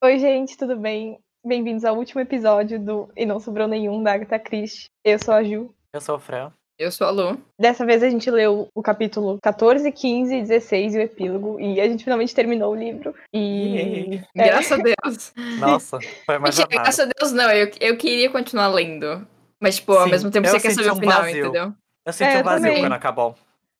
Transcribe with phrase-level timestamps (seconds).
[0.00, 1.18] Oi, gente, tudo bem?
[1.44, 4.84] Bem-vindos ao último episódio do E Não Sobrou Nenhum, da Agatha Christie.
[5.04, 5.74] Eu sou a Ju.
[5.92, 6.52] Eu sou o Fran.
[6.78, 7.36] Eu sou a Lu.
[7.58, 11.58] Dessa vez a gente leu o capítulo 14, 15, 16 e o epílogo.
[11.58, 13.12] E a gente finalmente terminou o livro.
[13.34, 14.20] E.
[14.36, 14.44] É.
[14.44, 15.32] Graças a Deus.
[15.58, 17.50] Nossa, foi mais Mentira, Graças a Deus, não.
[17.50, 19.26] Eu, eu queria continuar lendo.
[19.60, 21.44] Mas, tipo, Sim, ao mesmo tempo você quer saber um o final, vazio.
[21.44, 21.74] entendeu?
[22.06, 22.82] Eu senti é, um vazio também.
[22.84, 23.34] quando acabou.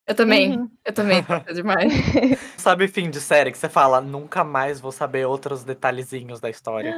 [0.08, 0.70] Eu também, uhum.
[0.86, 1.92] eu também, é demais.
[2.56, 6.94] Sabe fim de série que você fala, nunca mais vou saber outros detalhezinhos da história.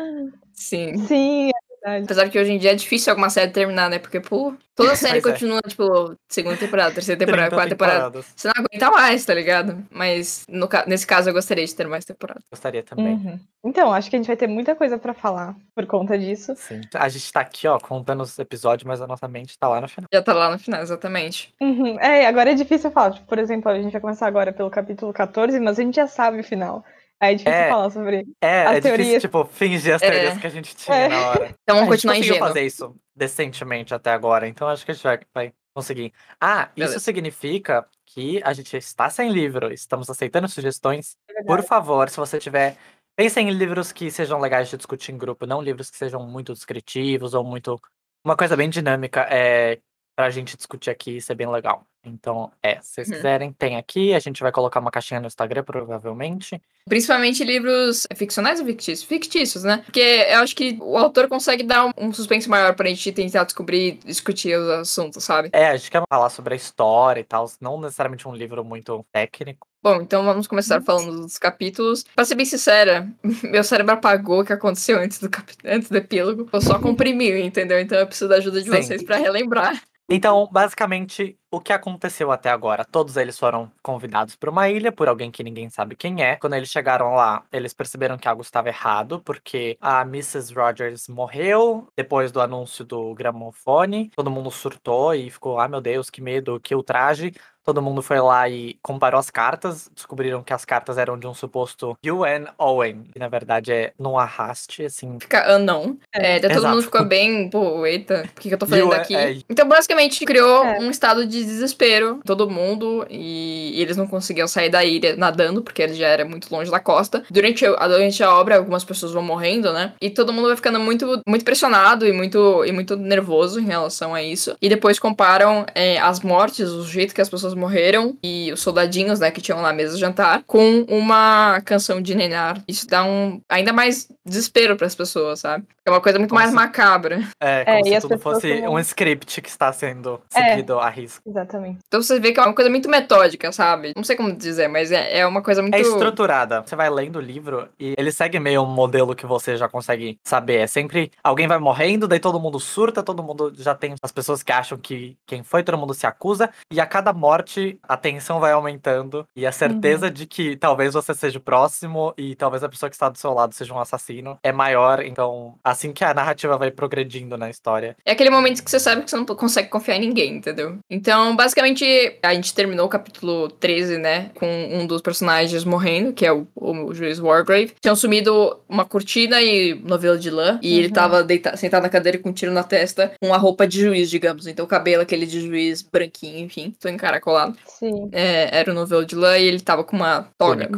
[0.52, 0.96] Sim.
[1.08, 1.50] Sim,
[1.82, 2.04] verdade.
[2.04, 3.98] Apesar que hoje em dia é difícil alguma série terminar, né?
[3.98, 5.22] Porque, pô, toda série é.
[5.22, 5.68] continua, é.
[5.68, 8.22] tipo, segunda temporada, terceira temporada, quarta temporada.
[8.22, 9.84] Você não aguenta mais, tá ligado?
[9.90, 12.40] Mas no, nesse caso eu gostaria de ter mais temporada.
[12.50, 13.14] Gostaria também.
[13.14, 13.40] Uhum.
[13.64, 16.54] Então, acho que a gente vai ter muita coisa pra falar por conta disso.
[16.56, 16.80] Sim.
[16.94, 19.88] A gente tá aqui, ó, contando os episódios, mas a nossa mente tá lá no
[19.88, 20.08] final.
[20.12, 21.52] Já tá lá no final, exatamente.
[21.60, 21.98] Uhum.
[22.00, 23.12] É, agora é difícil falar.
[23.12, 26.06] Tipo, por exemplo, a gente vai começar agora pelo capítulo 14, mas a gente já
[26.06, 26.84] sabe o final.
[27.20, 29.06] É difícil é, falar sobre é, as é teorias.
[29.06, 30.40] difícil, tipo, fingir as teorias é.
[30.40, 31.08] que a gente tinha é.
[31.08, 31.54] na hora.
[31.62, 32.38] Então vamos continuar ingênuo.
[32.38, 36.12] fazer isso decentemente até agora, então acho que a gente vai, vai conseguir.
[36.40, 36.96] Ah, Beleza.
[36.96, 41.16] isso significa que a gente está sem livro, estamos aceitando sugestões.
[41.28, 42.76] É Por favor, se você tiver
[43.20, 46.54] Pensem em livros que sejam legais de discutir em grupo, não livros que sejam muito
[46.54, 47.78] descritivos ou muito.
[48.24, 49.78] Uma coisa bem dinâmica é
[50.16, 51.86] pra gente discutir aqui e ser bem legal.
[52.04, 53.14] Então, é, se vocês uhum.
[53.14, 54.14] quiserem, tem aqui.
[54.14, 56.60] A gente vai colocar uma caixinha no Instagram, provavelmente.
[56.88, 59.06] Principalmente livros ficcionais ou fictícios?
[59.06, 59.82] Fictícios, né?
[59.84, 63.98] Porque eu acho que o autor consegue dar um suspense maior pra gente tentar descobrir,
[64.04, 65.50] discutir os assuntos, sabe?
[65.52, 69.04] É, a gente quer falar sobre a história e tal, não necessariamente um livro muito
[69.12, 69.68] técnico.
[69.82, 70.84] Bom, então vamos começar uhum.
[70.84, 72.04] falando dos capítulos.
[72.14, 73.08] Pra ser bem sincera,
[73.44, 75.52] meu cérebro apagou o que aconteceu antes do, cap...
[75.64, 76.48] antes do epílogo.
[76.52, 77.78] Eu só comprimiu, entendeu?
[77.78, 78.76] Então eu preciso da ajuda de Sim.
[78.76, 79.82] vocês para relembrar.
[80.10, 82.84] Então, basicamente, o que aconteceu até agora?
[82.84, 86.36] Todos eles foram convidados para uma ilha por alguém que ninguém sabe quem é.
[86.36, 90.54] Quando eles chegaram lá, eles perceberam que algo estava errado, porque a Mrs.
[90.54, 94.10] Rogers morreu depois do anúncio do gramofone.
[94.14, 97.32] Todo mundo surtou e ficou: ah, meu Deus, que medo, que ultraje.
[97.64, 101.34] Todo mundo foi lá e comparou as cartas, descobriram que as cartas eram de um
[101.34, 105.18] suposto UN Owen, que na verdade é no arraste, assim.
[105.20, 105.96] Fica unknown.
[106.12, 106.68] É, é todo Exato.
[106.68, 109.14] mundo ficou bem, pô, eita, o que, que eu tô fazendo aqui?
[109.14, 109.36] É...
[109.48, 110.78] Então, basicamente, criou é.
[110.78, 115.82] um estado de desespero, todo mundo, e eles não conseguiam sair da ilha nadando, porque
[115.82, 117.22] ele já era muito longe da costa.
[117.30, 119.92] Durante a, durante a obra, algumas pessoas vão morrendo, né?
[120.00, 124.14] E todo mundo vai ficando muito, muito pressionado e muito, e muito nervoso em relação
[124.14, 124.56] a isso.
[124.60, 128.60] E depois comparam é, as mortes, o jeito que as pessoas pessoas morreram e os
[128.60, 132.62] soldadinhos, né, que tinham lá mesa de jantar, com uma canção de Nenar.
[132.66, 135.64] Isso dá um ainda mais desespero para as pessoas, sabe?
[135.84, 136.56] É uma coisa muito como mais se...
[136.56, 137.20] macabra.
[137.40, 140.88] É, como é, se tudo fosse um script que está sendo é, seguido é, a
[140.88, 141.28] risco.
[141.28, 141.78] Exatamente.
[141.86, 143.92] Então você vê que é uma coisa muito metódica, sabe?
[143.96, 145.74] Não sei como dizer, mas é, é uma coisa muito.
[145.74, 146.62] É estruturada.
[146.62, 150.18] Você vai lendo o livro e ele segue meio um modelo que você já consegue
[150.24, 150.58] saber.
[150.58, 154.42] É sempre alguém vai morrendo, daí todo mundo surta, todo mundo já tem as pessoas
[154.42, 157.39] que acham que quem foi, todo mundo se acusa, e a cada morte
[157.82, 160.12] a tensão vai aumentando e a certeza uhum.
[160.12, 163.32] de que talvez você seja o próximo e talvez a pessoa que está do seu
[163.32, 165.02] lado seja um assassino é maior.
[165.04, 167.96] Então, assim que a narrativa vai progredindo na história.
[168.04, 170.78] É aquele momento que você sabe que você não consegue confiar em ninguém, entendeu?
[170.88, 174.30] Então, basicamente, a gente terminou o capítulo 13, né?
[174.34, 177.74] Com um dos personagens morrendo, que é o, o juiz Wargrave.
[177.80, 180.58] Tinham sumido uma cortina e novela de lã.
[180.62, 180.78] E uhum.
[180.78, 183.80] ele tava deitado, sentado na cadeira com um tiro na testa, com a roupa de
[183.80, 184.46] juiz, digamos.
[184.46, 186.88] Então, o cabelo aquele de juiz branquinho, enfim, tô
[187.30, 187.56] encaracolado.
[187.66, 188.08] Sim.
[188.12, 190.68] É, era o novelo de lã e ele tava com uma toga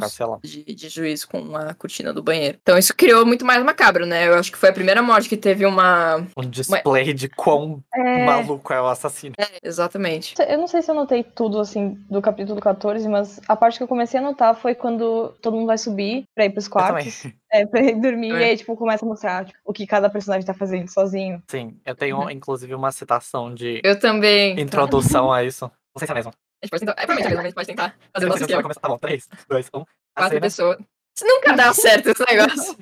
[0.42, 2.58] de, de juiz com uma cortina do banheiro.
[2.62, 4.28] Então, isso criou muito mais macabro, né?
[4.28, 6.26] Eu acho que foi a primeira morte que teve uma.
[6.36, 7.14] Um display uma...
[7.14, 8.24] de quão é...
[8.24, 9.34] maluco é o assassino.
[9.38, 10.34] É, exatamente.
[10.46, 13.82] Eu não sei se eu notei tudo, assim, do capítulo 14, mas a parte que
[13.82, 17.26] eu comecei a notar foi quando todo mundo vai subir pra ir pros quartos.
[17.54, 18.40] É, pra ir dormir, é.
[18.40, 21.42] e aí, tipo, começa a mostrar tipo, o que cada personagem tá fazendo sozinho.
[21.48, 22.30] Sim, eu tenho, uhum.
[22.30, 23.80] inclusive, uma citação de.
[23.84, 24.58] Eu também.
[24.58, 25.70] Introdução a isso.
[25.94, 26.32] Não sei se é mesmo.
[26.32, 26.92] A gente pode tentar.
[26.92, 28.74] É, provavelmente mesmo, a gente pode tentar fazer o nosso esquema.
[28.74, 29.84] Tá bom, 3, 2, 1.
[30.16, 30.78] Quatro pessoas.
[31.22, 32.76] Nunca dá certo esse negócio.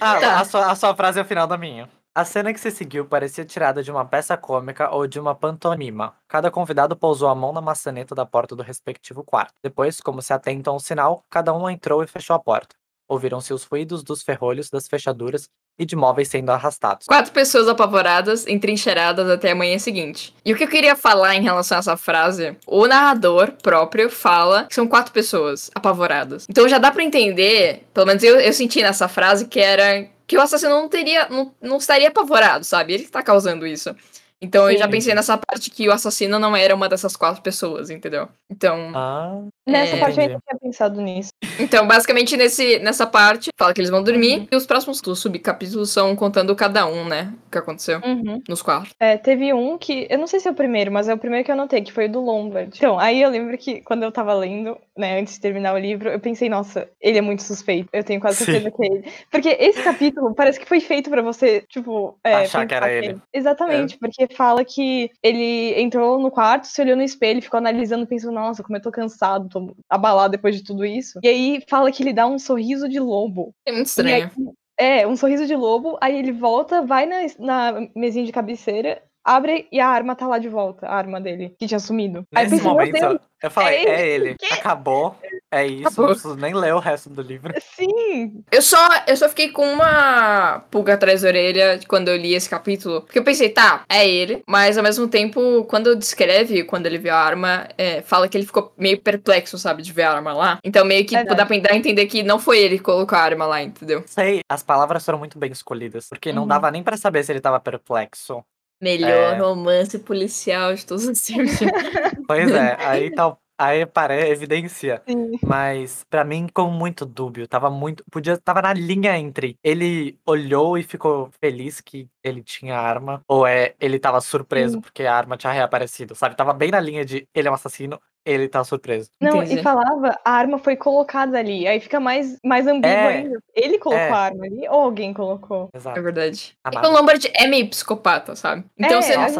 [0.00, 0.40] ah, tá.
[0.40, 1.88] a, sua, a sua frase é o final da minha.
[2.14, 6.14] A cena que se seguiu parecia tirada de uma peça cômica ou de uma pantomima.
[6.28, 9.54] Cada convidado pousou a mão na maçaneta da porta do respectivo quarto.
[9.62, 12.76] Depois, como se atento a um sinal, cada um entrou e fechou a porta.
[13.08, 17.06] Ouviram-se os ruídos dos ferrolhos, das fechaduras e de móveis sendo arrastados.
[17.06, 20.34] Quatro pessoas apavoradas, entrincheiradas até a manhã seguinte.
[20.44, 24.64] E o que eu queria falar em relação a essa frase, o narrador próprio fala
[24.64, 26.46] que são quatro pessoas apavoradas.
[26.48, 30.36] Então já dá para entender, pelo menos eu, eu senti nessa frase que era que
[30.38, 32.94] o assassino não teria, não, não estaria apavorado, sabe?
[32.94, 33.94] Ele que tá causando isso.
[34.42, 34.72] Então Sim.
[34.72, 38.28] eu já pensei nessa parte que o assassino não era uma dessas quatro pessoas, entendeu?
[38.50, 38.90] Então.
[38.94, 40.00] Ah, nessa é...
[40.00, 41.30] parte eu ainda tinha pensado nisso.
[41.60, 44.48] Então, basicamente, nesse, nessa parte, fala que eles vão dormir uhum.
[44.50, 47.32] e os próximos subcapítulos são contando cada um, né?
[47.46, 48.42] O que aconteceu uhum.
[48.48, 48.90] nos quatro.
[48.98, 50.06] É, teve um que.
[50.10, 51.92] Eu não sei se é o primeiro, mas é o primeiro que eu anotei, que
[51.92, 52.72] foi o do Lombard.
[52.76, 56.08] Então, aí eu lembro que quando eu tava lendo, né, antes de terminar o livro,
[56.08, 57.88] eu pensei, nossa, ele é muito suspeito.
[57.92, 58.76] Eu tenho quase certeza Sim.
[58.76, 59.12] que é ele.
[59.30, 62.18] Porque esse capítulo parece que foi feito para você, tipo.
[62.24, 63.06] É, Achar que era ele.
[63.06, 63.22] ele.
[63.32, 63.98] Exatamente, é.
[63.98, 68.62] porque fala que ele entrou no quarto, se olhou no espelho, ficou analisando, pensou, nossa,
[68.62, 71.20] como eu tô cansado, tô abalado depois de tudo isso.
[71.22, 73.54] E aí fala que ele dá um sorriso de lobo.
[73.66, 74.30] É muito estranho.
[74.36, 79.00] Aí, é, um sorriso de lobo, aí ele volta, vai na, na mesinha de cabeceira
[79.24, 82.26] abre e a arma tá lá de volta, a arma dele, que tinha sumido.
[82.32, 85.16] Nesse Aí, momento, eu falei, é, é ele, acabou,
[85.50, 86.06] é isso, acabou.
[86.06, 87.52] não preciso nem ler o resto do livro.
[87.74, 88.44] Sim.
[88.50, 92.48] Eu só, eu só fiquei com uma pulga atrás da orelha quando eu li esse
[92.48, 96.98] capítulo, porque eu pensei, tá, é ele, mas ao mesmo tempo, quando descreve, quando ele
[96.98, 100.32] viu a arma, é, fala que ele ficou meio perplexo, sabe, de ver a arma
[100.32, 100.58] lá.
[100.64, 103.46] Então meio que é dá pra entender que não foi ele que colocou a arma
[103.46, 104.04] lá, entendeu?
[104.06, 106.48] Sei, as palavras foram muito bem escolhidas, porque não uhum.
[106.48, 108.44] dava nem para saber se ele tava perplexo.
[108.82, 109.38] Melhor é...
[109.38, 111.52] romance policial de todos os tempos.
[112.26, 115.02] pois é, aí tá Aí parece evidência.
[115.06, 115.38] Sim.
[115.46, 117.46] Mas para mim ficou muito dúbio.
[117.46, 118.02] Tava muito.
[118.10, 118.36] Podia.
[118.36, 123.22] Tava na linha entre ele olhou e ficou feliz que ele tinha arma.
[123.28, 124.80] Ou é ele tava surpreso Sim.
[124.80, 126.14] porque a arma tinha reaparecido.
[126.16, 126.34] Sabe?
[126.34, 129.10] Tava bem na linha de ele é um assassino ele tá surpreso.
[129.20, 129.60] Não, Entendi.
[129.60, 131.66] e falava, a arma foi colocada ali.
[131.66, 133.38] Aí fica mais, mais ambíguo é, ainda.
[133.54, 134.10] Ele colocou é.
[134.10, 135.68] a arma ali ou alguém colocou?
[135.74, 135.98] Exato.
[135.98, 136.56] É verdade.
[136.64, 136.86] Amado.
[136.86, 138.64] E o Lombard é meio psicopata, sabe?
[138.78, 139.32] Então é, você não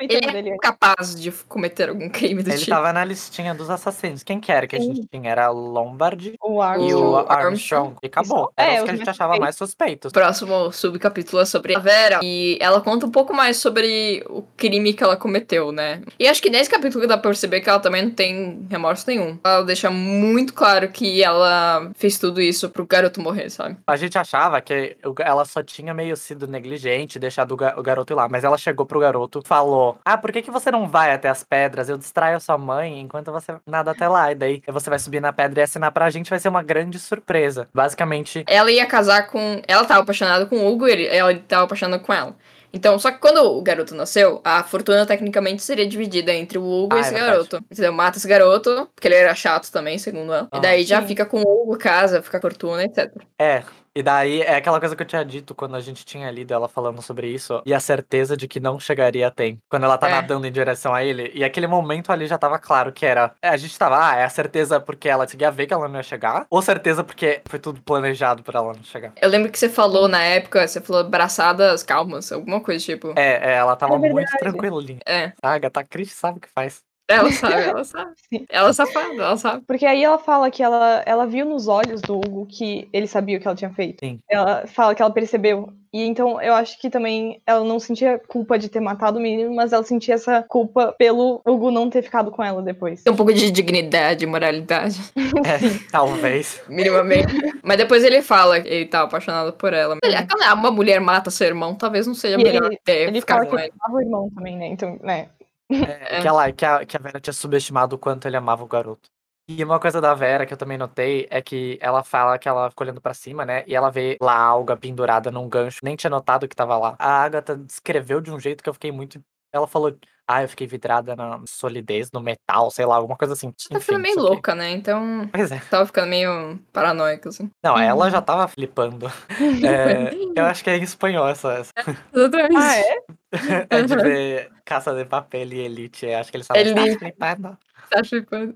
[0.00, 2.70] ele é capaz de cometer algum crime do ele tipo.
[2.70, 4.22] Ele tava na listinha dos assassinos.
[4.22, 5.30] Quem que era que a gente tinha?
[5.30, 7.96] Era Lombard o e o Armstrong.
[8.02, 8.52] E acabou.
[8.56, 10.10] Era é, os que a gente achava mais suspeitos.
[10.10, 12.20] O próximo subcapítulo é sobre a Vera.
[12.22, 16.02] E ela conta um pouco mais sobre o crime que ela cometeu, né?
[16.18, 19.38] E acho que nesse capítulo dá pra perceber que ela também tem remorso nenhum.
[19.44, 23.76] Ela deixa muito claro que ela fez tudo isso pro garoto morrer, sabe?
[23.86, 28.28] A gente achava que ela só tinha meio sido negligente, deixado o garoto ir lá,
[28.28, 31.44] mas ela chegou pro garoto falou: Ah, por que, que você não vai até as
[31.44, 31.88] pedras?
[31.88, 34.32] Eu distraio sua mãe enquanto você nada até lá.
[34.32, 36.98] E daí você vai subir na pedra e assinar pra gente, vai ser uma grande
[36.98, 37.68] surpresa.
[37.72, 38.42] Basicamente.
[38.48, 39.62] Ela ia casar com.
[39.68, 42.34] Ela tava apaixonada com o Hugo e ela tava apaixonada com ela.
[42.72, 46.94] Então, só que quando o garoto nasceu, a fortuna tecnicamente seria dividida entre o Hugo
[46.94, 47.56] ah, e esse é garoto.
[47.70, 47.92] Entendeu?
[47.92, 50.48] Mata esse garoto, porque ele era chato também, segundo ela.
[50.50, 50.88] Ah, e daí sim.
[50.88, 53.10] já fica com o Hugo, casa, fica a fortuna, etc.
[53.38, 53.62] É,
[53.94, 56.68] e daí é aquela coisa que eu tinha dito quando a gente tinha lido ela
[56.68, 59.60] falando sobre isso, e a certeza de que não chegaria a tempo.
[59.68, 60.12] Quando ela tá é.
[60.12, 63.32] nadando em direção a ele, e aquele momento ali já tava claro que era.
[63.42, 65.96] É, a gente tava, ah, é a certeza porque ela conseguia ver que ela não
[65.96, 69.12] ia chegar, ou certeza porque foi tudo planejado pra ela não chegar.
[69.20, 73.12] Eu lembro que você falou na época, você falou braçadas calmas, alguma coisa tipo.
[73.16, 75.00] É, é ela tava é muito tranquilinha.
[75.06, 75.32] É.
[75.42, 76.87] A Agatha Christie sabe o que faz.
[77.08, 78.10] Ela sabe, ela sabe.
[78.50, 79.64] Ela é safada, ela sabe.
[79.66, 83.38] Porque aí ela fala que ela, ela viu nos olhos do Hugo que ele sabia
[83.38, 84.00] o que ela tinha feito.
[84.00, 84.20] Sim.
[84.28, 85.72] Ela fala que ela percebeu.
[85.90, 89.54] E então eu acho que também ela não sentia culpa de ter matado o menino,
[89.54, 93.02] mas ela sentia essa culpa pelo Hugo não ter ficado com ela depois.
[93.02, 95.00] Tem um pouco de dignidade, moralidade.
[95.48, 95.58] É,
[95.90, 96.60] talvez.
[96.68, 97.32] Minimamente.
[97.62, 99.96] mas depois ele fala que ele tá apaixonado por ela.
[99.96, 103.36] Aquela, uma mulher mata seu irmão, talvez não seja a melhor ele, ideia ele ficar
[103.36, 103.72] fala com que ele.
[103.72, 104.66] Ele o irmão também, né?
[104.66, 105.28] Então, né?
[105.70, 108.68] É, que, ela, que, a, que a Vera tinha subestimado o quanto ele amava o
[108.68, 109.10] garoto.
[109.50, 112.68] E uma coisa da Vera que eu também notei é que ela fala que ela
[112.68, 113.64] ficou olhando pra cima, né?
[113.66, 115.80] E ela vê lá a alga pendurada num gancho.
[115.82, 116.94] Nem tinha notado que tava lá.
[116.98, 119.18] A Agatha descreveu de um jeito que eu fiquei muito.
[119.50, 119.96] Ela falou.
[120.30, 123.50] Ah, eu fiquei vidrada na solidez, no metal, sei lá, alguma coisa assim.
[123.56, 124.72] Você tá ficando meio louca, né?
[124.72, 125.26] Então.
[125.32, 125.58] Pois é.
[125.70, 127.50] Tava ficando meio paranoica, assim.
[127.64, 127.80] Não, uhum.
[127.80, 129.06] ela já tava flipando.
[129.66, 131.54] é, eu acho que é em espanhol essa.
[131.54, 131.72] essa.
[132.12, 132.56] Exatamente.
[132.58, 132.98] Ah, é?
[133.70, 136.06] é de ver Caça de Papel e Elite.
[136.12, 136.66] Acho que eles sabem.
[136.66, 136.98] Elite.
[136.98, 138.04] Tá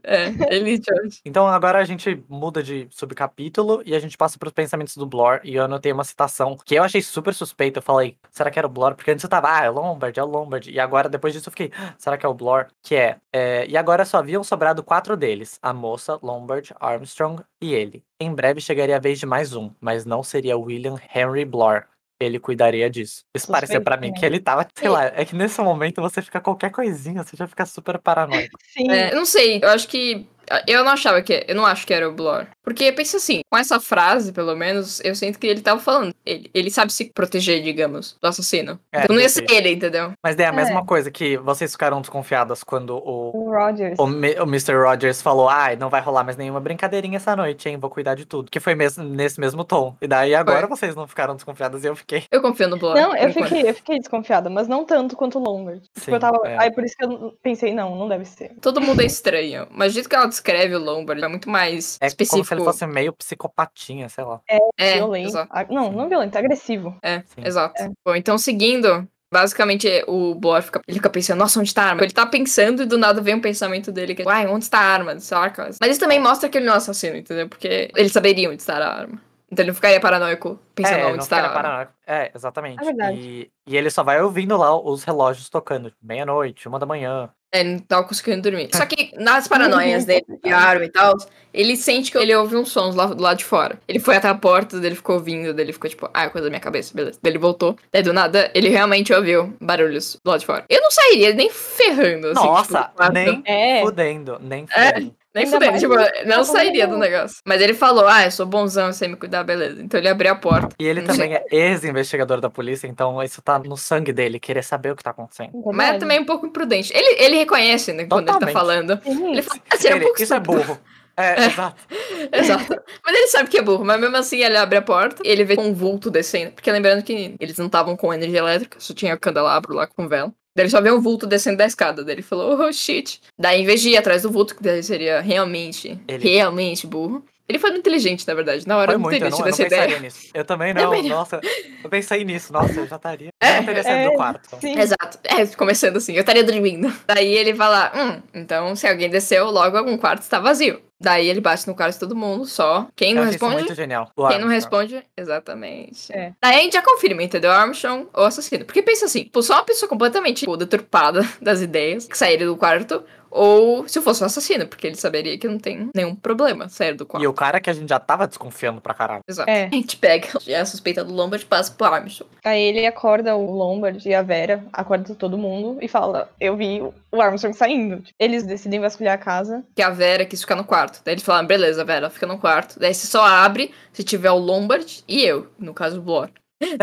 [0.02, 1.20] É, Elite hoje.
[1.24, 5.40] Então agora a gente muda de subcapítulo e a gente passa pros pensamentos do Blor.
[5.42, 7.78] E eu anotei uma citação que eu achei super suspeita.
[7.78, 8.94] Eu falei, será que era o Blor?
[8.94, 10.70] Porque antes eu tava, ah, é Lombard, é o Lombard.
[10.70, 12.66] E agora, depois disso, eu fiquei, ah, será que é o Blor?
[12.82, 17.72] Que é, é, e agora só haviam sobrado quatro deles: a moça, Lombard, Armstrong e
[17.72, 18.04] ele.
[18.20, 21.84] Em breve chegaria a vez de mais um, mas não seria William Henry Blor,
[22.22, 23.24] ele cuidaria disso.
[23.34, 26.40] Isso pareceu para mim que ele tava, sei lá, é que nesse momento você fica
[26.40, 28.58] qualquer coisinha, você já fica super paranoico.
[28.72, 28.90] Sim.
[28.90, 30.26] É, não sei, eu acho que
[30.66, 31.44] eu não achava que.
[31.46, 32.46] Eu não acho que era o Blor.
[32.64, 36.14] Porque pensa assim, com essa frase, pelo menos, eu sinto que ele tava falando.
[36.24, 38.78] Ele, ele sabe se proteger, digamos, do assassino.
[38.92, 40.12] É, então não ia ser ele, entendeu?
[40.22, 40.84] Mas é a mesma é.
[40.84, 43.98] coisa que vocês ficaram desconfiadas quando o, o Rogers.
[43.98, 44.74] O, o Mr.
[44.74, 47.78] Rogers falou: ai, ah, não vai rolar mais nenhuma brincadeirinha essa noite, hein?
[47.78, 48.50] Vou cuidar de tudo.
[48.50, 49.96] Que foi mesmo, nesse mesmo tom.
[50.00, 50.76] E daí agora foi.
[50.76, 52.24] vocês não ficaram desconfiadas e eu fiquei.
[52.30, 52.94] Eu confio no Blog.
[52.94, 55.82] Não, eu fiquei, eu fiquei desconfiada, mas não tanto quanto o Lombard.
[55.98, 56.40] Tipo, eu tava.
[56.44, 56.56] É.
[56.60, 58.52] Aí por isso que eu pensei, não, não deve ser.
[58.60, 59.66] Todo mundo é estranho.
[59.70, 62.36] Mas o jeito que ela descreve o Lombard é muito mais é específico.
[62.36, 64.40] Como se ele fosse meio psicopatinha, sei lá.
[64.48, 65.28] É, é violento.
[65.28, 65.72] Exato.
[65.72, 66.96] Não, não violento, agressivo.
[67.02, 67.42] É, Sim.
[67.44, 67.80] exato.
[67.80, 67.90] É.
[68.04, 72.02] Bom, então seguindo, Basicamente, o Boar fica, ele fica pensando, nossa, onde tá a arma?
[72.02, 74.84] Ele tá pensando e do nada vem um pensamento dele que, uai, onde está a
[74.84, 75.18] arma?
[75.20, 75.70] Saca?
[75.80, 77.48] Mas isso também mostra que ele não é assassino, entendeu?
[77.48, 79.18] Porque ele saberia onde está a arma.
[79.52, 81.54] Então ele não ficaria paranoico pensando é, onde está a arma.
[81.54, 81.92] Paranoico.
[82.06, 82.82] É, exatamente.
[82.82, 87.28] É e, e ele só vai ouvindo lá os relógios tocando, meia-noite, uma da manhã.
[87.52, 88.70] É, não tava conseguindo dormir.
[88.74, 91.14] Só que nas paranoias dele, de arma e tal,
[91.52, 93.78] ele sente que ele ouve uns sons lá do lado de fora.
[93.86, 96.50] Ele foi até a porta, dele ficou ouvindo, dele ficou tipo, ah, é coisa da
[96.50, 97.18] minha cabeça, beleza.
[97.22, 97.76] Daí ele voltou.
[97.92, 100.64] Daí do nada, ele realmente ouviu barulhos do lado de fora.
[100.66, 102.46] Eu não sairia nem ferrando, assim.
[102.46, 103.82] Nossa, tipo, nem é.
[103.82, 104.94] fudendo, nem é.
[104.94, 105.21] fudendo.
[105.34, 105.40] É.
[105.40, 105.94] Nem fudendo, tipo,
[106.26, 107.38] não sairia do negócio.
[107.46, 109.82] Mas ele falou, ah, eu sou bonzão, eu sei me cuidar, beleza.
[109.82, 110.74] Então ele abriu a porta.
[110.78, 114.92] E ele também é ex-investigador da polícia, então isso tá no sangue dele, querer saber
[114.92, 115.50] o que tá acontecendo.
[115.72, 116.92] Mas é também um pouco imprudente.
[116.94, 119.00] Ele, ele reconhece, né, quando ele tá falando.
[119.04, 120.78] Ele fala, assim, é um pouco Isso é burro.
[121.16, 121.76] É, é, exato.
[122.32, 122.82] exato.
[123.04, 125.44] Mas ele sabe que é burro, mas mesmo assim ele abre a porta e ele
[125.44, 126.52] vê um vulto descendo.
[126.52, 130.32] Porque lembrando que eles não estavam com energia elétrica, só tinha candelabro lá com vela.
[130.54, 132.04] Daí ele só vê um vulto descendo da escada.
[132.04, 133.20] Daí ele falou, oh shit.
[133.38, 136.28] Daí, em vez de ir atrás do vulto, que daí seria realmente, ele...
[136.28, 137.24] realmente burro.
[137.52, 138.66] Ele foi muito inteligente, na verdade.
[138.66, 139.98] Na hora foi eu não teria tido essa ideia.
[139.98, 140.30] Nisso.
[140.32, 140.84] Eu também não.
[140.84, 141.38] Também nossa,
[141.84, 142.50] eu pensei nisso.
[142.50, 143.30] Nossa, eu já estaria.
[143.42, 144.56] É, já teria saído é, do quarto.
[144.60, 144.78] Sim.
[144.78, 145.18] Exato.
[145.24, 146.92] É, começando assim, eu estaria dormindo.
[147.06, 150.80] Daí ele vai lá, hum, então se alguém desceu, logo algum quarto está vazio.
[151.02, 152.86] Daí ele bate no quarto de todo mundo, só.
[152.94, 153.56] Quem não responde.
[153.56, 154.12] muito genial.
[154.28, 156.12] Quem não responde, exatamente.
[156.12, 156.32] É.
[156.40, 157.50] Daí a gente já confirma, entendeu?
[157.50, 158.64] Armstrong ou assassino.
[158.64, 163.02] Porque pensa assim, só uma pessoa completamente tipo, deturpada das ideias que sairia do quarto,
[163.32, 166.94] ou se eu fosse um assassino, porque ele saberia que não tem nenhum problema sair
[166.94, 167.24] do quarto.
[167.24, 169.22] E o cara que a gente já tava desconfiando pra caralho.
[169.26, 169.50] Exato.
[169.50, 169.64] É.
[169.64, 170.28] A gente pega
[170.60, 172.30] a suspeita do Lombard e passa pro Armstrong.
[172.44, 176.82] Aí ele acorda o Lombard e a Vera, acorda todo mundo e fala: Eu vi
[176.82, 178.04] o Armstrong saindo.
[178.18, 179.64] Eles decidem vasculhar a casa.
[179.74, 181.00] Que a Vera quis ficar no quarto.
[181.02, 182.78] Daí eles falam: Beleza, Vera, fica no quarto.
[182.78, 186.28] Daí você só abre se tiver o Lombard e eu, no caso o Blor.